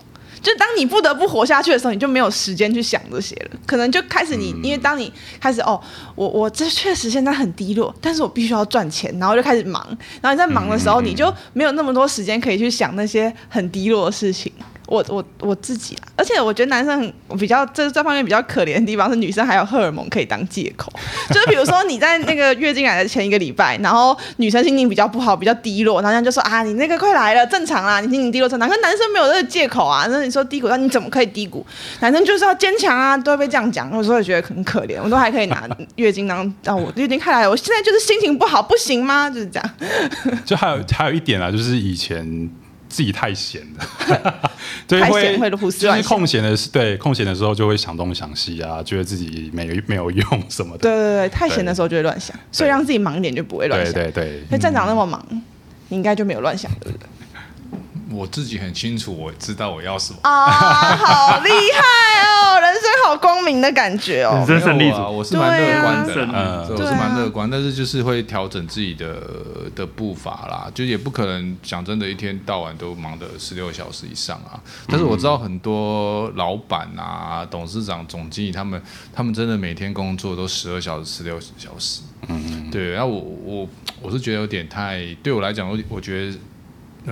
[0.41, 3.59] 就当你不得不活下去的时候，你就没有时间去想这些了。
[3.65, 5.81] 可能就开始你，嗯、因为当你开始哦，
[6.15, 9.83] 我我这确实现在很低落，但是我必须要赚钱，然后就开始忙，
[10.21, 14.51] 然后你在忙的时候，嗯、你就没有那么多时间可以去想那些很低落的事情。
[14.89, 20.91] 我我我自己啊，而且我觉得男生比较这这方面比较可怜的地方是女生还有荷尔蒙可以当借口，
[21.29, 28.67] 就是比如说你在那个月经来的前一个礼拜，然后女生心情比较不好，比较低落，然后就说啊，你那个快来了，正常啦，你心情低落正常。
[28.67, 31.63] 可是男生没有这个借口啊，那你说低谷，那你怎么可以低谷？
[31.99, 34.99] 男生就是要坚强啊，都会被这样讲，有时候觉得很可怜。
[35.03, 39.29] 我都还可以拿月经当啊，我月经快来了，我现在就是心情不好，不行吗？
[39.29, 39.69] 就是这样。
[40.43, 42.49] 就还有还有一点啊，就是以前。
[42.89, 44.51] 自己太闲了，
[44.87, 50.79] 对，太闲会就是空闲的是对空闲的时候就会想东想西啊，觉得自己没没有用什么的。
[50.79, 53.93] 对对对，太闲的时候就会乱想，所以让自己忙一点就不会乱想。
[53.93, 55.23] 对对对，那站长那么忙，
[55.89, 57.07] 你应该就没有乱想，对不对？
[58.11, 60.19] 我自己很清楚，我知道我要什么。
[60.23, 60.49] 啊，
[60.95, 64.33] 好厉害哦，人生好光明的感觉哦。
[64.47, 69.21] 人生胜利啊，我是蛮乐观的对啦，啊对我是蛮乐观，但是就是会调整自己的
[69.75, 74.59] 的步伐啦，就也不可能讲真的，一天到晚都忙的十六小时以上啊。
[74.87, 78.81] 但是我知道很多老板啊、董事长、总经理他们，
[79.13, 82.01] 他们真的每天工作都十二小时、十六小时。
[82.27, 82.91] 嗯，对。
[82.91, 83.69] 然后我我
[84.01, 86.37] 我是觉得有点太，对我来讲，我我觉得。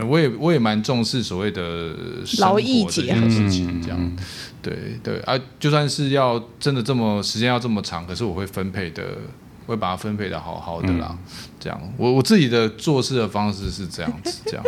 [0.08, 1.96] 我也我也蛮重视所谓的
[2.40, 3.28] 劳逸结合。
[3.30, 4.18] 事情，这样，
[4.62, 9.18] 对对啊，就算是要真的这么时间要这么长，可是我会分配的，
[9.66, 11.18] 会把它分配的好好的啦，
[11.60, 14.64] 这样，我我自己的做事的方式是这样子，这样，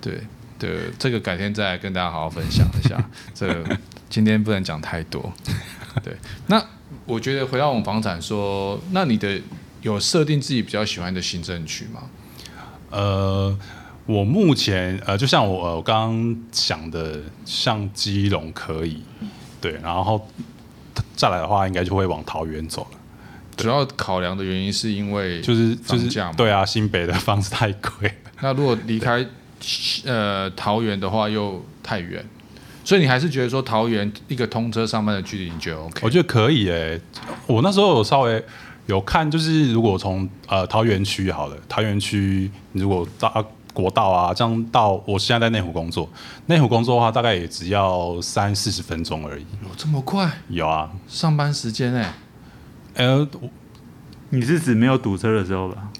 [0.00, 0.20] 对
[0.58, 3.78] 对，这个改天再来跟大家好好分享一下，这个
[4.10, 5.32] 今天不能讲太多，
[6.02, 6.14] 对，
[6.48, 6.62] 那
[7.06, 9.40] 我觉得回到我们房产说，那你的
[9.82, 12.02] 有设定自己比较喜欢的行政区吗？
[12.90, 13.56] 呃。
[14.06, 19.02] 我目前呃，就像我我刚刚讲的，像基隆可以，
[19.60, 20.28] 对，然后
[21.16, 22.98] 再来的话，应该就会往桃园走了。
[23.56, 28.12] 主要考量的原因是因为就是就是对啊，新北的房子太贵。
[28.40, 29.26] 那如果离开
[30.04, 32.24] 呃桃园的话，又太远，
[32.84, 36.00] 所以你还是觉得说桃园一个通车上班的距离，你觉得 OK？
[36.02, 37.00] 我觉得可以诶、欸。
[37.48, 38.44] 我那时候有稍微
[38.86, 43.44] 有看，就是如果从呃桃园区好了，桃园区如果到。
[43.76, 46.08] 国道啊，这样到我现在在内湖工作，
[46.46, 49.44] 内湖工作的话，大概也只要三四十分钟而已。
[49.62, 50.26] 有这么快？
[50.48, 52.14] 有啊，上班时间哎、
[52.94, 53.28] 欸，呃，
[54.30, 55.90] 你是指没有堵车的时候吧？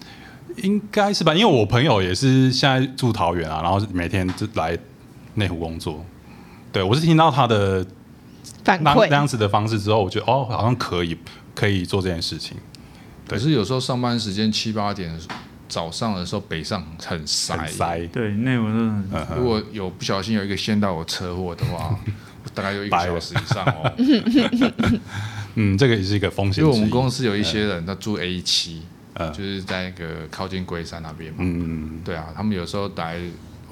[0.62, 4.78] 应该是吧，因为我朋友也是现在住桃园啊，然后每天就来
[5.34, 6.02] 内湖工作。
[6.72, 7.84] 对，我是听到他的
[8.64, 11.14] 反馈那样子的方式之后，我觉得哦，好像可以
[11.54, 12.56] 可以做这件事情。
[13.28, 15.34] 可是有时候上班时间七八点的时候。
[15.68, 21.98] 早上的时候北上很塞，很塞，对，那我是如果有不小心有一个陷到我车祸的话，
[22.54, 23.92] 大概有一个小时以上哦。
[25.54, 26.62] 嗯，这个也是一个风险。
[26.62, 28.82] 因为我们公司有一些人他住 A 七，
[29.14, 31.38] 嗯，就是在那个靠近龟山那边嘛。
[31.40, 33.18] 嗯，对啊，他们有时候来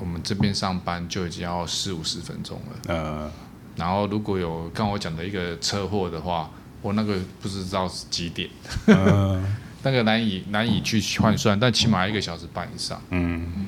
[0.01, 2.77] 我们这边上班就已经要四五十分钟了。
[2.89, 3.31] 嗯，
[3.77, 8.49] 然后如果有刚我讲的一个车祸的话，我那个不知道是几点。
[8.87, 9.45] 嗯。
[9.85, 13.01] 那个难以难以去换算，但起码一个小时半以上。
[13.11, 13.67] 嗯，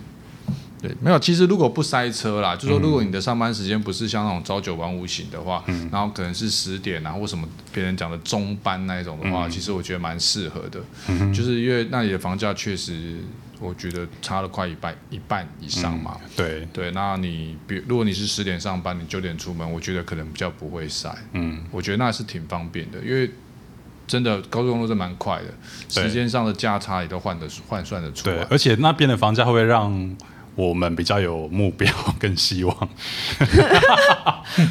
[0.80, 1.18] 对，没有。
[1.18, 10.80] 其实如果不塞车啦，就说如果你的上班时间不是像那种朝九晚五型的话，嗯，然后可能是十点啊或什么别人讲的中班那一种的话，嗯，其实我觉得蛮适合的。
[11.08, 13.18] 嗯，就是因为那里的房价确实，
[13.60, 16.18] 我觉得差了快一半一半以上嘛。
[16.22, 21.14] 嗯，对对，那你比如果你是十点上班，你九点出门，我觉得可能比较不会塞。
[21.32, 23.30] 嗯，我觉得那是挺方便的，因为。
[24.06, 28.36] 真的高速公路是蛮快的，时间上的价差也都换得换算得出来。
[28.36, 30.16] 对，而且那边的房价会不会让
[30.54, 32.88] 我们比较有目标跟希望？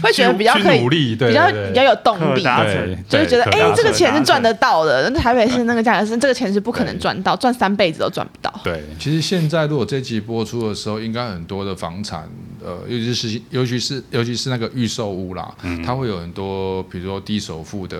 [0.01, 5.07] 会觉得比较可以努力，对，比较比较有动力，对，就是觉得哎、欸，这个钱是赚得到的。
[5.11, 8.51] 那台北市那个价格是这个钱是不可能赚到，赚三辈子都赚不到。
[8.63, 12.27] 对，其实现在如果这集播出的时候，应该很多的房产，
[12.63, 17.99] 呃，尤其是尤其是尤其是那个预售屋啦，嗯、它会有很多，比如说低首付的。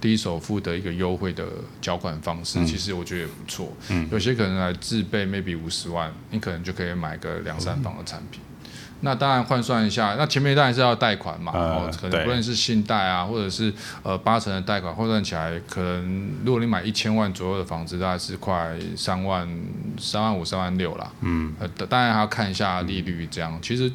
[0.00, 1.44] 低首付的一个优惠的
[1.80, 3.72] 缴款方式，嗯、其实我觉得也不错。
[3.88, 8.40] 嗯，有些可能来自备 maybe 五十万，你可能就可以买个两三房的产品。
[8.42, 19.48] 嗯、那当然换算一下，那前面当然是要贷款嘛，呃、哦，可能不论是信贷啊，或者是呃八成的贷款，换算起来，可能如果你买一千万左右的房子，大概是快三万、
[19.98, 21.10] 三万五、三万六啦。
[21.22, 23.92] 嗯，呃，当然还要看一下利率，这样、嗯、其实。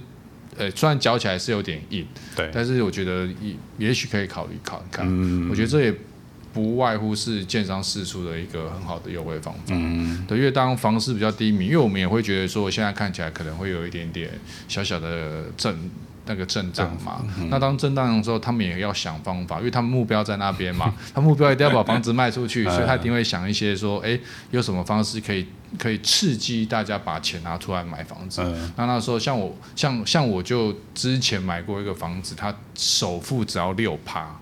[0.58, 5.06] 呃，虽然嚼起来是有点硬，对，但是我觉得也也许可以考虑考一看。
[5.08, 5.94] 嗯，我觉得这也
[6.54, 9.62] 不外乎是建商释出的一个很好的优惠方法。
[9.70, 14.30] 嗯，对，因为当房市比较低迷，因为我们也会觉得说，现在看起来可能会有一点点
[14.68, 15.76] 小小的震。
[16.26, 24.18] 那个震荡嘛，嗯、那当震荡的时候，他们也要想方法，因为他们目标在那边嘛， 他目标一定要把房子卖出去，所以他一定会想一些说，哎，
[24.52, 25.46] 有什么方式可以
[25.78, 28.42] 可以刺激大家把钱拿出来买房子？
[28.42, 34.40] 嗯、那那时候像我像像我就之前买过一个房子，他首付只要六趴，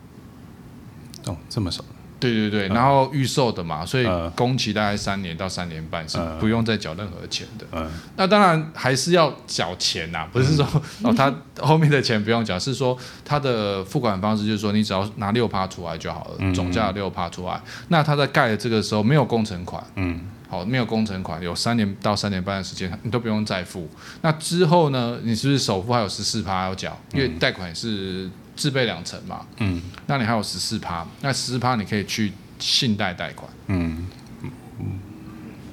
[1.25, 1.83] 哦，这么少。
[2.21, 7.65] 对对对，然后预售的嘛，所以工期大概三年到三年半是不用再缴任何钱的。
[7.71, 10.65] 嗯，那当然还是要缴钱呐，不是说
[11.01, 17.59] 哦他后面的钱不用缴，是说他的付款方式就是说你只要拿六趴出来就好了，总价六趴出来。
[17.87, 23.89] 那他在盖的这个时候没有工程款，嗯，好，没有工程款，有三年到三年半的时间你都不用再付。
[24.21, 26.95] 那之后呢，你是不是首付还有十四趴要缴？
[27.13, 28.29] 因为贷款是。
[28.61, 34.05] 自备两成嘛，嗯，那你还有十四趴，那十四趴你可以去信贷贷款，嗯，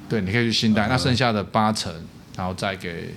[0.08, 1.92] 对，你可以去信贷，呃、那剩下的八成，
[2.34, 3.12] 然后再给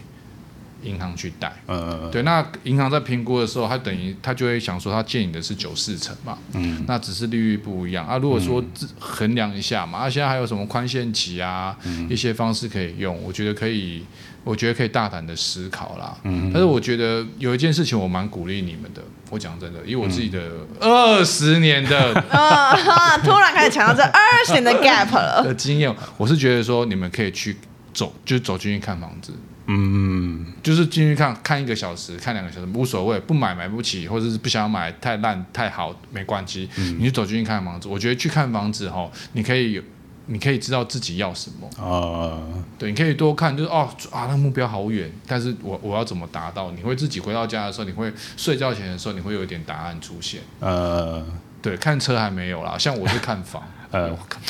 [0.84, 1.54] 银行去贷。
[1.68, 8.06] 呃，对，那银行在评估的时候，他等于他就会想说，他借你的是九四成嘛，嗯，那只是利率不一样。
[8.06, 8.18] 啊。
[8.18, 12.10] 如果说自衡量一下嘛，啊，现在还有什么宽限期啊，嗯。
[12.10, 14.04] 一些方式可以用，我觉得可以，
[14.44, 16.18] 我觉得可以大胆的思考啦。
[16.24, 20.40] 嗯但是我觉得有一件事情我蛮鼓励你们的，我讲真的，以我自己的
[20.80, 22.14] 二十年的。
[22.30, 25.44] 啊哈，突然开始强调这二十年的 gap 了。
[25.44, 27.56] 的经验，我是觉得说你们可以去
[27.94, 29.34] 走，就是走进去看房子，
[29.68, 36.68] 嗯，就是进去看看一个小时，看两个小时无所谓，不买买不起，或者是不想买太烂太好没关系，
[36.98, 37.88] 你就走进去看房子。
[37.88, 39.82] 我觉得去看房子吼，你可以有，
[40.28, 42.42] 你可以知道自己要什么，呃，
[42.78, 46.72] 对，你可以多看，就是哦啊，那目标好远，但是我我要怎么达到？
[46.72, 50.42] 你会自己回到家的时候，你会睡觉前的时候，你会有一点答案出现。
[50.60, 51.26] 呃，
[51.62, 54.10] 对，看车还没有啦，像我是 看房，呃。
[54.12, 54.42] 我看，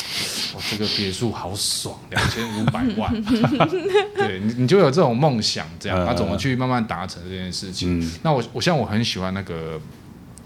[0.54, 3.12] 我这个别墅好爽，两千五百万，
[4.18, 6.06] 对你你就有这种梦想，这样，呃。
[6.06, 8.02] 他怎么去慢慢达成这件事情？
[8.02, 8.12] 嗯。
[8.24, 9.80] 那我我像我很喜欢那个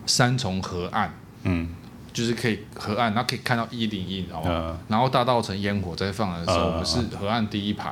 [0.05, 1.11] 三重河岸，
[1.43, 1.67] 嗯，
[2.15, 4.49] 就是可以河岸，然后可以看到一零一，你知道吗？
[4.49, 7.91] 呃然后大道城烟火在放的时候，呃我们是河岸第一排。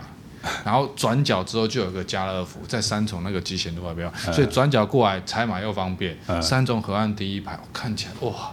[0.65, 6.17] 然后转角之后就有个家乐福，在三重那个集贤路那边，呃所以转角过来采买又方便。
[6.27, 8.51] 呃三重河岸第一排，我看起来哇！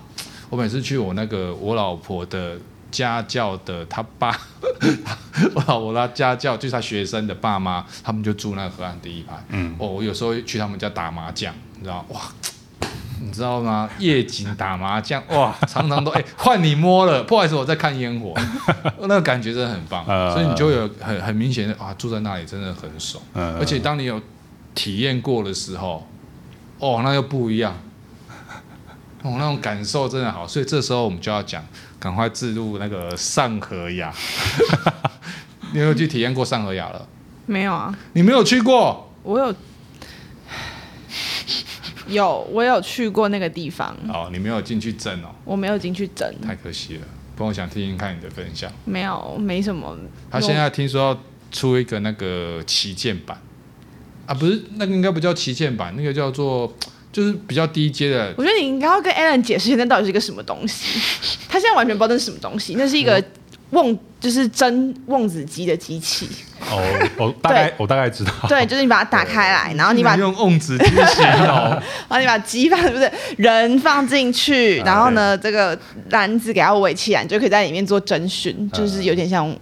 [0.49, 2.59] 我每次去我那个我老婆的
[2.91, 4.37] 家教的他爸，
[5.55, 9.41] 我老婆他家教就是他学生的爸妈，他们就住那个河岸第一排。
[9.51, 12.21] 嗯哦，我有时候去他们家打麻将，你知道哇？
[13.23, 13.89] 你知道吗？
[13.99, 18.35] 夜景打麻将，哇，常常都哎换你摸了，不好意思，我在看烟火，
[19.03, 20.33] 那个感觉真的很棒，呃。
[20.33, 23.59] 所以你就有很很明显的啊，住在那里真的很爽，呃。
[23.59, 24.21] 而且当你有
[24.75, 26.07] 体验过的时候，
[26.79, 27.75] 哦，那又不一样，
[29.23, 31.63] 哦，那种感受真的好，所以这时候我们就要讲，
[31.99, 34.13] 赶快置入那个上河雅，
[35.73, 37.07] 你有没有去体验过上河雅了？
[37.45, 39.13] 没有啊，你没有去过？
[39.23, 39.55] 我有
[42.11, 47.03] 有我有去过那个地方，哦，你没有进去震哦，我没有进去整，太可惜了。
[47.37, 48.71] 不过我想听听看你的分享。
[48.85, 49.97] 没有没什么。
[50.31, 53.41] 他现在听说要出一个那个旗舰版
[54.27, 56.73] 啊，不是那个应该不叫旗舰版，那个叫做
[57.11, 58.35] 就是比较低阶的。
[58.37, 61.01] 我觉得你应该要跟 Alan 解释一下那到底是一个什么东西。
[61.49, 63.23] 他现在完全不知道那是什么东西，那是一个
[63.71, 66.29] 瓮，就是蒸瓮子鸡的机器。
[66.71, 66.83] 哦，
[67.17, 75.79] 我大概我大概知道，对，就是你把它打开来，然后你把用瓮子机型哦， 然后你把鸡放不是人放进去，然后呢，这个
[76.11, 79.57] 篮子给它围起来，你就可以在里面做蒸熏，就是有点像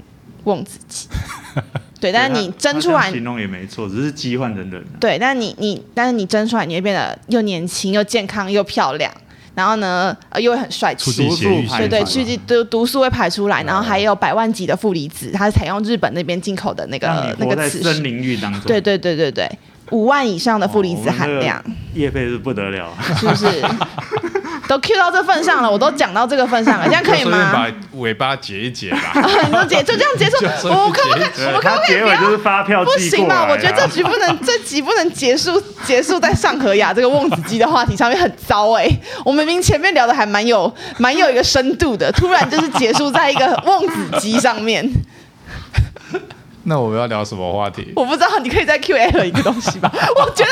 [0.45, 1.07] 瓮子鸡。
[2.01, 4.85] 对，但是你蒸出来，形容也没错，只是鸡换成人。
[5.01, 9.13] 对，但是你你但是你蒸出来，你会变得又年轻又健康又漂亮，
[9.59, 11.11] 然后呢，呃，又会很帅气。
[11.11, 17.69] 促进血液循环对对，去毒毒素会排出来，然后还有百万级的负离子，它是采用日本那边进口的那个那个。
[17.69, 18.63] 森林域当中。
[18.63, 19.51] 对对对对对，
[19.91, 21.61] 五万以上的负离子含量，
[21.93, 22.97] 业费是不得了。
[23.19, 23.47] 是不是？
[24.69, 27.51] 都 Q 到这份上了，我都讲到这个份上了，这样可以吗？
[27.53, 27.67] 把
[27.99, 29.15] 尾巴解一解吧。
[29.49, 30.37] 你都结就这样结束，
[30.69, 31.25] 就我可不可以？
[31.35, 33.49] 对我可不可以不要他结尾就是发票不行吧？
[33.51, 38.87] 我觉得这局不能，这集不能结束，结束在上河雅这个瓮子鸡的话题上面很糟哎、
[39.25, 44.87] 我明明前面聊的还蛮有蛮有一个深度的，突然就是结束在一个瓮子鸡上面，
[46.69, 47.93] 那我们要聊什么话题？
[47.97, 49.91] 我不知道，你可以再 Q L 一个东西吧？
[49.93, 50.51] 我觉得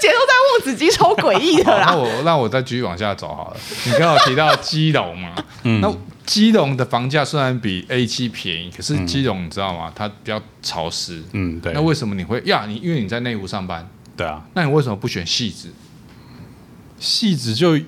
[0.00, 1.96] 节奏在望子鸡超诡异的啦那。
[1.96, 3.56] 我那我再继续往下走好了。
[3.84, 5.34] 你刚刚有提到基隆嘛？
[5.64, 5.92] 嗯那
[6.24, 9.90] 基隆的房价虽然比 A 七便宜，可是基隆你知道吗？
[9.94, 11.22] 它比较潮湿。
[11.32, 12.64] 嗯，对那，为什么你会呀？
[12.68, 15.68] 你因为你在内湖上班，对啊，那你为什么不选汐止？
[17.00, 17.78] 细子就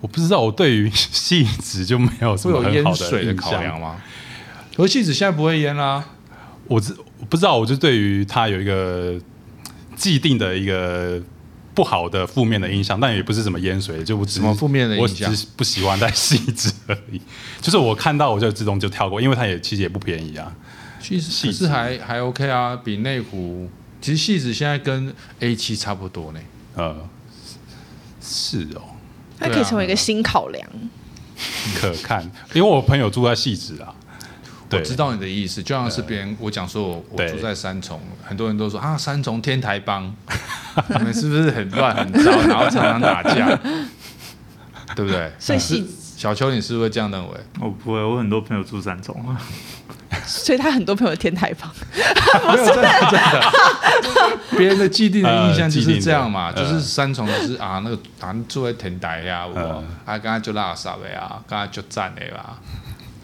[0.00, 3.96] 我不知道，我对于 细子就没有什会有淹么很好水的考印象量吗？
[4.76, 6.04] 可是汐止现在不会淹啦。
[6.70, 9.20] 我知我不知道，我就对于它有一个
[9.96, 11.20] 既定的一个
[11.74, 17.20] 不好的负面的印象，但也不是什么淹水，就我只负面的印象我象只是不喜欢在细致而已。
[17.60, 20.54] 就是我看到我就自动就跳过，因为它也其实也不便宜啊。
[21.02, 23.68] 其实可是还还 OK 啊，比内湖
[24.00, 26.40] 其实汐止现在跟 A 七差不多呢。
[26.76, 26.96] 呃，
[28.22, 28.94] 是哦，
[29.40, 30.64] 它可以成为一个新考量。
[31.74, 32.22] 可看，
[32.54, 33.92] 因为我朋友住在细致啊。
[34.70, 40.04] 对，我知道你的意思，就像是别人我讲说我我住在三重，很多人都说啊三重天台帮，
[40.96, 43.46] 你们是不是很乱很糟，然后常常打架，
[44.96, 45.30] 对不对？
[45.38, 45.84] 所以是
[46.16, 47.34] 小邱，你是不是会这样认为？
[47.60, 49.36] 我不会，我很多朋友住三重啊。
[50.26, 59.76] 所以他很多朋友天台房， 没有真的真的，别人的既定的印象就是这样嘛，就是三重就是啊那个啊住在天台呀，我呃。
[60.04, 62.56] 啊刚刚就拉萨的呀，刚刚就站的啦。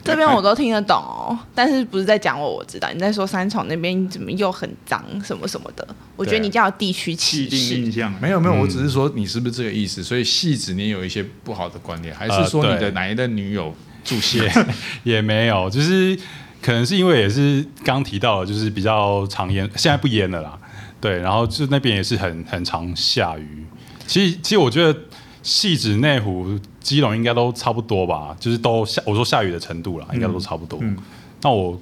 [0.07, 2.57] 这边我都听得懂哦，但是不是在讲我？
[2.57, 5.86] 我知道你在说三重那边怎么又很脏什么什么的。
[6.14, 7.74] 我觉得你叫地区歧视。
[7.74, 10.02] 印象没有没有，我只是说你是不是这个意思？
[10.02, 14.40] 所以戏子你有一些不好的观念，还是说你的哪一任女友住戏？
[15.04, 16.16] 也没有，就是
[16.62, 20.59] 可能是因为也是刚提到的，就是比较常淹，现在不淹了啦。
[21.00, 23.66] 对，然后就那边也是很很常下雨。
[24.07, 24.98] 其实其实我觉得
[25.47, 26.59] 汐止内湖。
[26.86, 30.78] 基隆应该都差不多吧，就是都下我说下雨的程度啦，应该都差不多。
[30.82, 30.97] 嗯、
[31.42, 31.76] 那我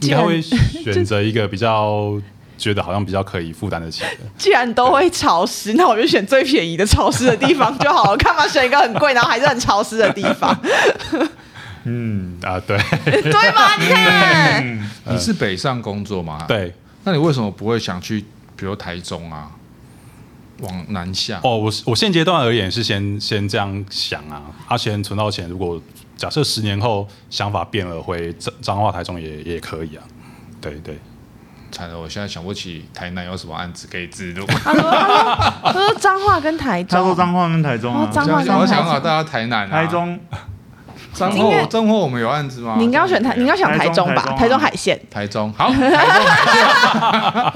[0.00, 2.18] 应该会选择一个比较
[2.56, 4.20] 觉得好像比较可以负担得起的。
[4.38, 8.16] 既然都会潮湿，那我就选最便宜的潮湿的地方就好了。
[8.16, 10.58] 干嘛选一个很贵，然后还是很潮湿的地方？
[11.84, 13.76] 嗯啊，对 对吗？
[13.78, 16.46] 你看，嗯、你是北上工作吗？
[16.48, 16.72] 对，
[17.04, 18.24] 那你为什么不会想去，
[18.56, 19.50] 比如台中啊？
[20.60, 25.48] 往南下哦，我我现阶段而言是先先这样想啊，他、啊、先存到钱。
[25.48, 25.80] 如果
[26.16, 30.02] 假设十年后想法变了，回彰彰化台中也也可以啊。
[30.60, 30.98] 对对，
[31.70, 34.44] 惨了，我现在想不起台南有什么案子可以自录。
[34.64, 34.82] 他说
[35.62, 38.10] 他说彰化跟台中，他说彰化跟台中啊。
[38.12, 40.18] 彰化跟我想好大家台南、台中、
[41.12, 42.74] 彰化、彰化，我们有案子吗？
[42.76, 44.22] 你应该要选台，你应该选台中吧？
[44.36, 47.52] 台中海线，台中好，台中海线。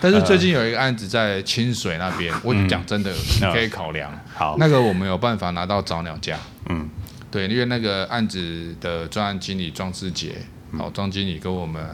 [0.00, 4.10] 但是最近有一个案子在清水那边，我讲真的，你可以考量。
[4.34, 6.38] 好，那个我们有办法拿到早鸟价。
[6.68, 6.88] 嗯，
[7.30, 10.36] 对，因为那个案子的专案经理庄志杰，
[10.78, 11.84] 好，庄经理跟我们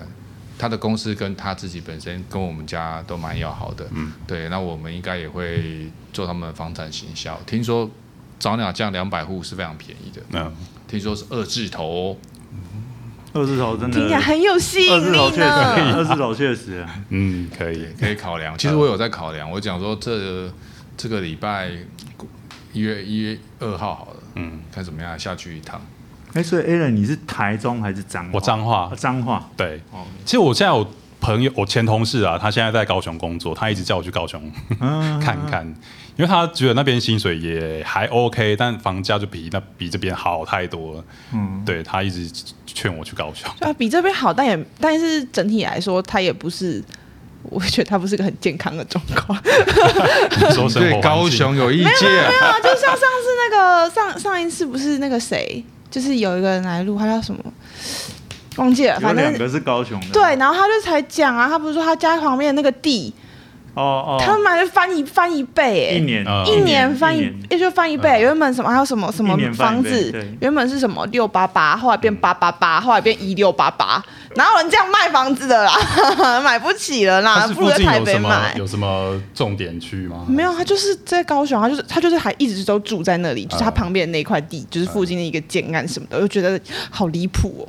[0.58, 3.86] 他的公司跟他自己本身跟我们家都蛮要好的。
[3.92, 7.38] 嗯，对，那我们应该也会做他们的房产行销。
[7.46, 7.90] 听说
[8.38, 10.22] 早鸟价两百户是非常便宜的。
[10.32, 10.54] 嗯，
[10.86, 12.16] 听说是二字头哦。
[13.36, 15.94] 二字头真的听起来很有吸引力呢。
[15.94, 18.56] 二字头确实，嗯，可以可以考量。
[18.56, 20.50] 其实我有在考量，我讲说这
[20.96, 21.70] 这个礼拜
[22.72, 25.80] 一月一月二号好了，嗯，看怎么样下去一趟。
[26.34, 28.30] 哎，所以 Alan 你是台中还是彰化？
[28.34, 29.48] 我彰化，彰化。
[29.56, 30.86] 对，哦其实我现在有
[31.20, 34.40] 朋友，我前同事啊，他现在在高雄工作，他一直叫我去高雄
[35.20, 35.74] 看看。
[36.16, 41.04] 因为他觉得那边薪水也还 OK，但房价就比那比这边好太多了。
[41.34, 42.26] 嗯，对，他一直
[42.64, 43.46] 劝我去高雄。
[43.60, 46.82] 啊，比这边好，但也但是整体来说，他也不是，
[47.42, 49.38] 我觉得他不是个很健康的状况。
[50.72, 52.08] 对高雄有意见？
[52.10, 57.44] 没有没有，没有，就像上次那个上上一次不是那个谁，就是有一个人来录，他叫什么？
[58.56, 60.06] 忘记了，反正两个是高雄的。
[60.12, 63.12] 对，然后他就才讲啊，他不是说他家旁边的那个地。
[63.74, 68.22] 哦哦，他买的翻一翻一倍，哎，一年一年翻一，也就翻一倍。
[68.22, 74.02] 原本什么还有什么什么房子，原本是什么六八八，后来变八八八，后来变一六八八，
[74.36, 75.74] 哪有人这样卖房子的啦？
[76.40, 78.54] 买不起了啦，不如在台北买。
[78.56, 80.24] 有什么重点区吗？
[80.26, 87.66] 没有，他就是在高雄，他就是他就是还一直都住在那里，就是他旁边那块地，就是附近的一个建案什么的，我就觉得好离谱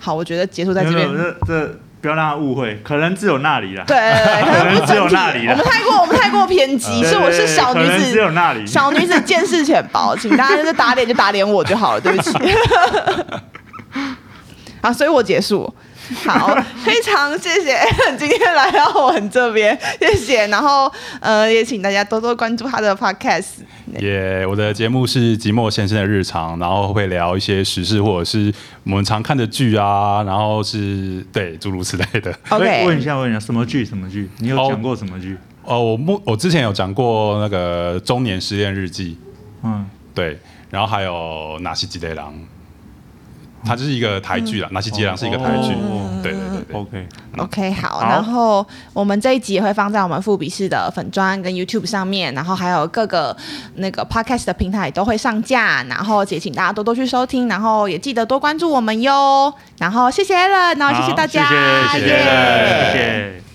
[0.00, 1.06] 好，我觉得结束在这边。
[1.16, 3.84] 这这不要让他误会，可能只有那里了。
[3.86, 3.94] 对，
[4.42, 5.52] 可能只有那里了。
[5.52, 8.66] 我们太过，我们太过偏激，是我是小女子，只有那里。
[8.66, 12.32] 小女子见识浅薄，请大家就是打脸就打脸我就好了，对不起。
[14.80, 15.70] 啊，所以我结束。
[16.24, 17.78] 好，非常谢谢
[18.18, 20.46] 今天来到我们这边，谢谢。
[20.46, 20.90] 然后
[21.20, 23.60] 呃，也请大家多多关注他的 podcast。
[23.98, 28.52] 耶，yeah, 我的节目是寂寞先生的日常，然后会聊一些时事或者是
[28.84, 32.32] 我们常看的剧啊，然后是对诸如此类的。
[32.48, 33.84] OK，问一下，问一下，什么剧？
[33.84, 34.28] 什么剧？
[34.38, 35.36] 你有讲过什么剧？
[35.64, 39.12] 哦，哦，我目我之前有讲过那个《中年失恋日记》。
[39.62, 39.84] 嗯，
[40.14, 40.38] 对，
[40.70, 42.32] 然后还有《哪些吉雷狼》。
[43.64, 45.74] 它就是一个台剧啦，《拿起吉郎》是一个台剧，
[46.22, 47.08] 对对对，OK。
[47.38, 53.36] OK 好，然后我们这一集也会放在我们富比士的粉砖跟 YouTube 上面，然后还有各个
[53.76, 62.14] 那个 Podcast 的平台都会上架，然后也请大家多多去收听，然后也记得多关注我们哟，然后谢谢 Allen 然后谢谢大家，谢谢谢
[62.92, 63.49] 谢。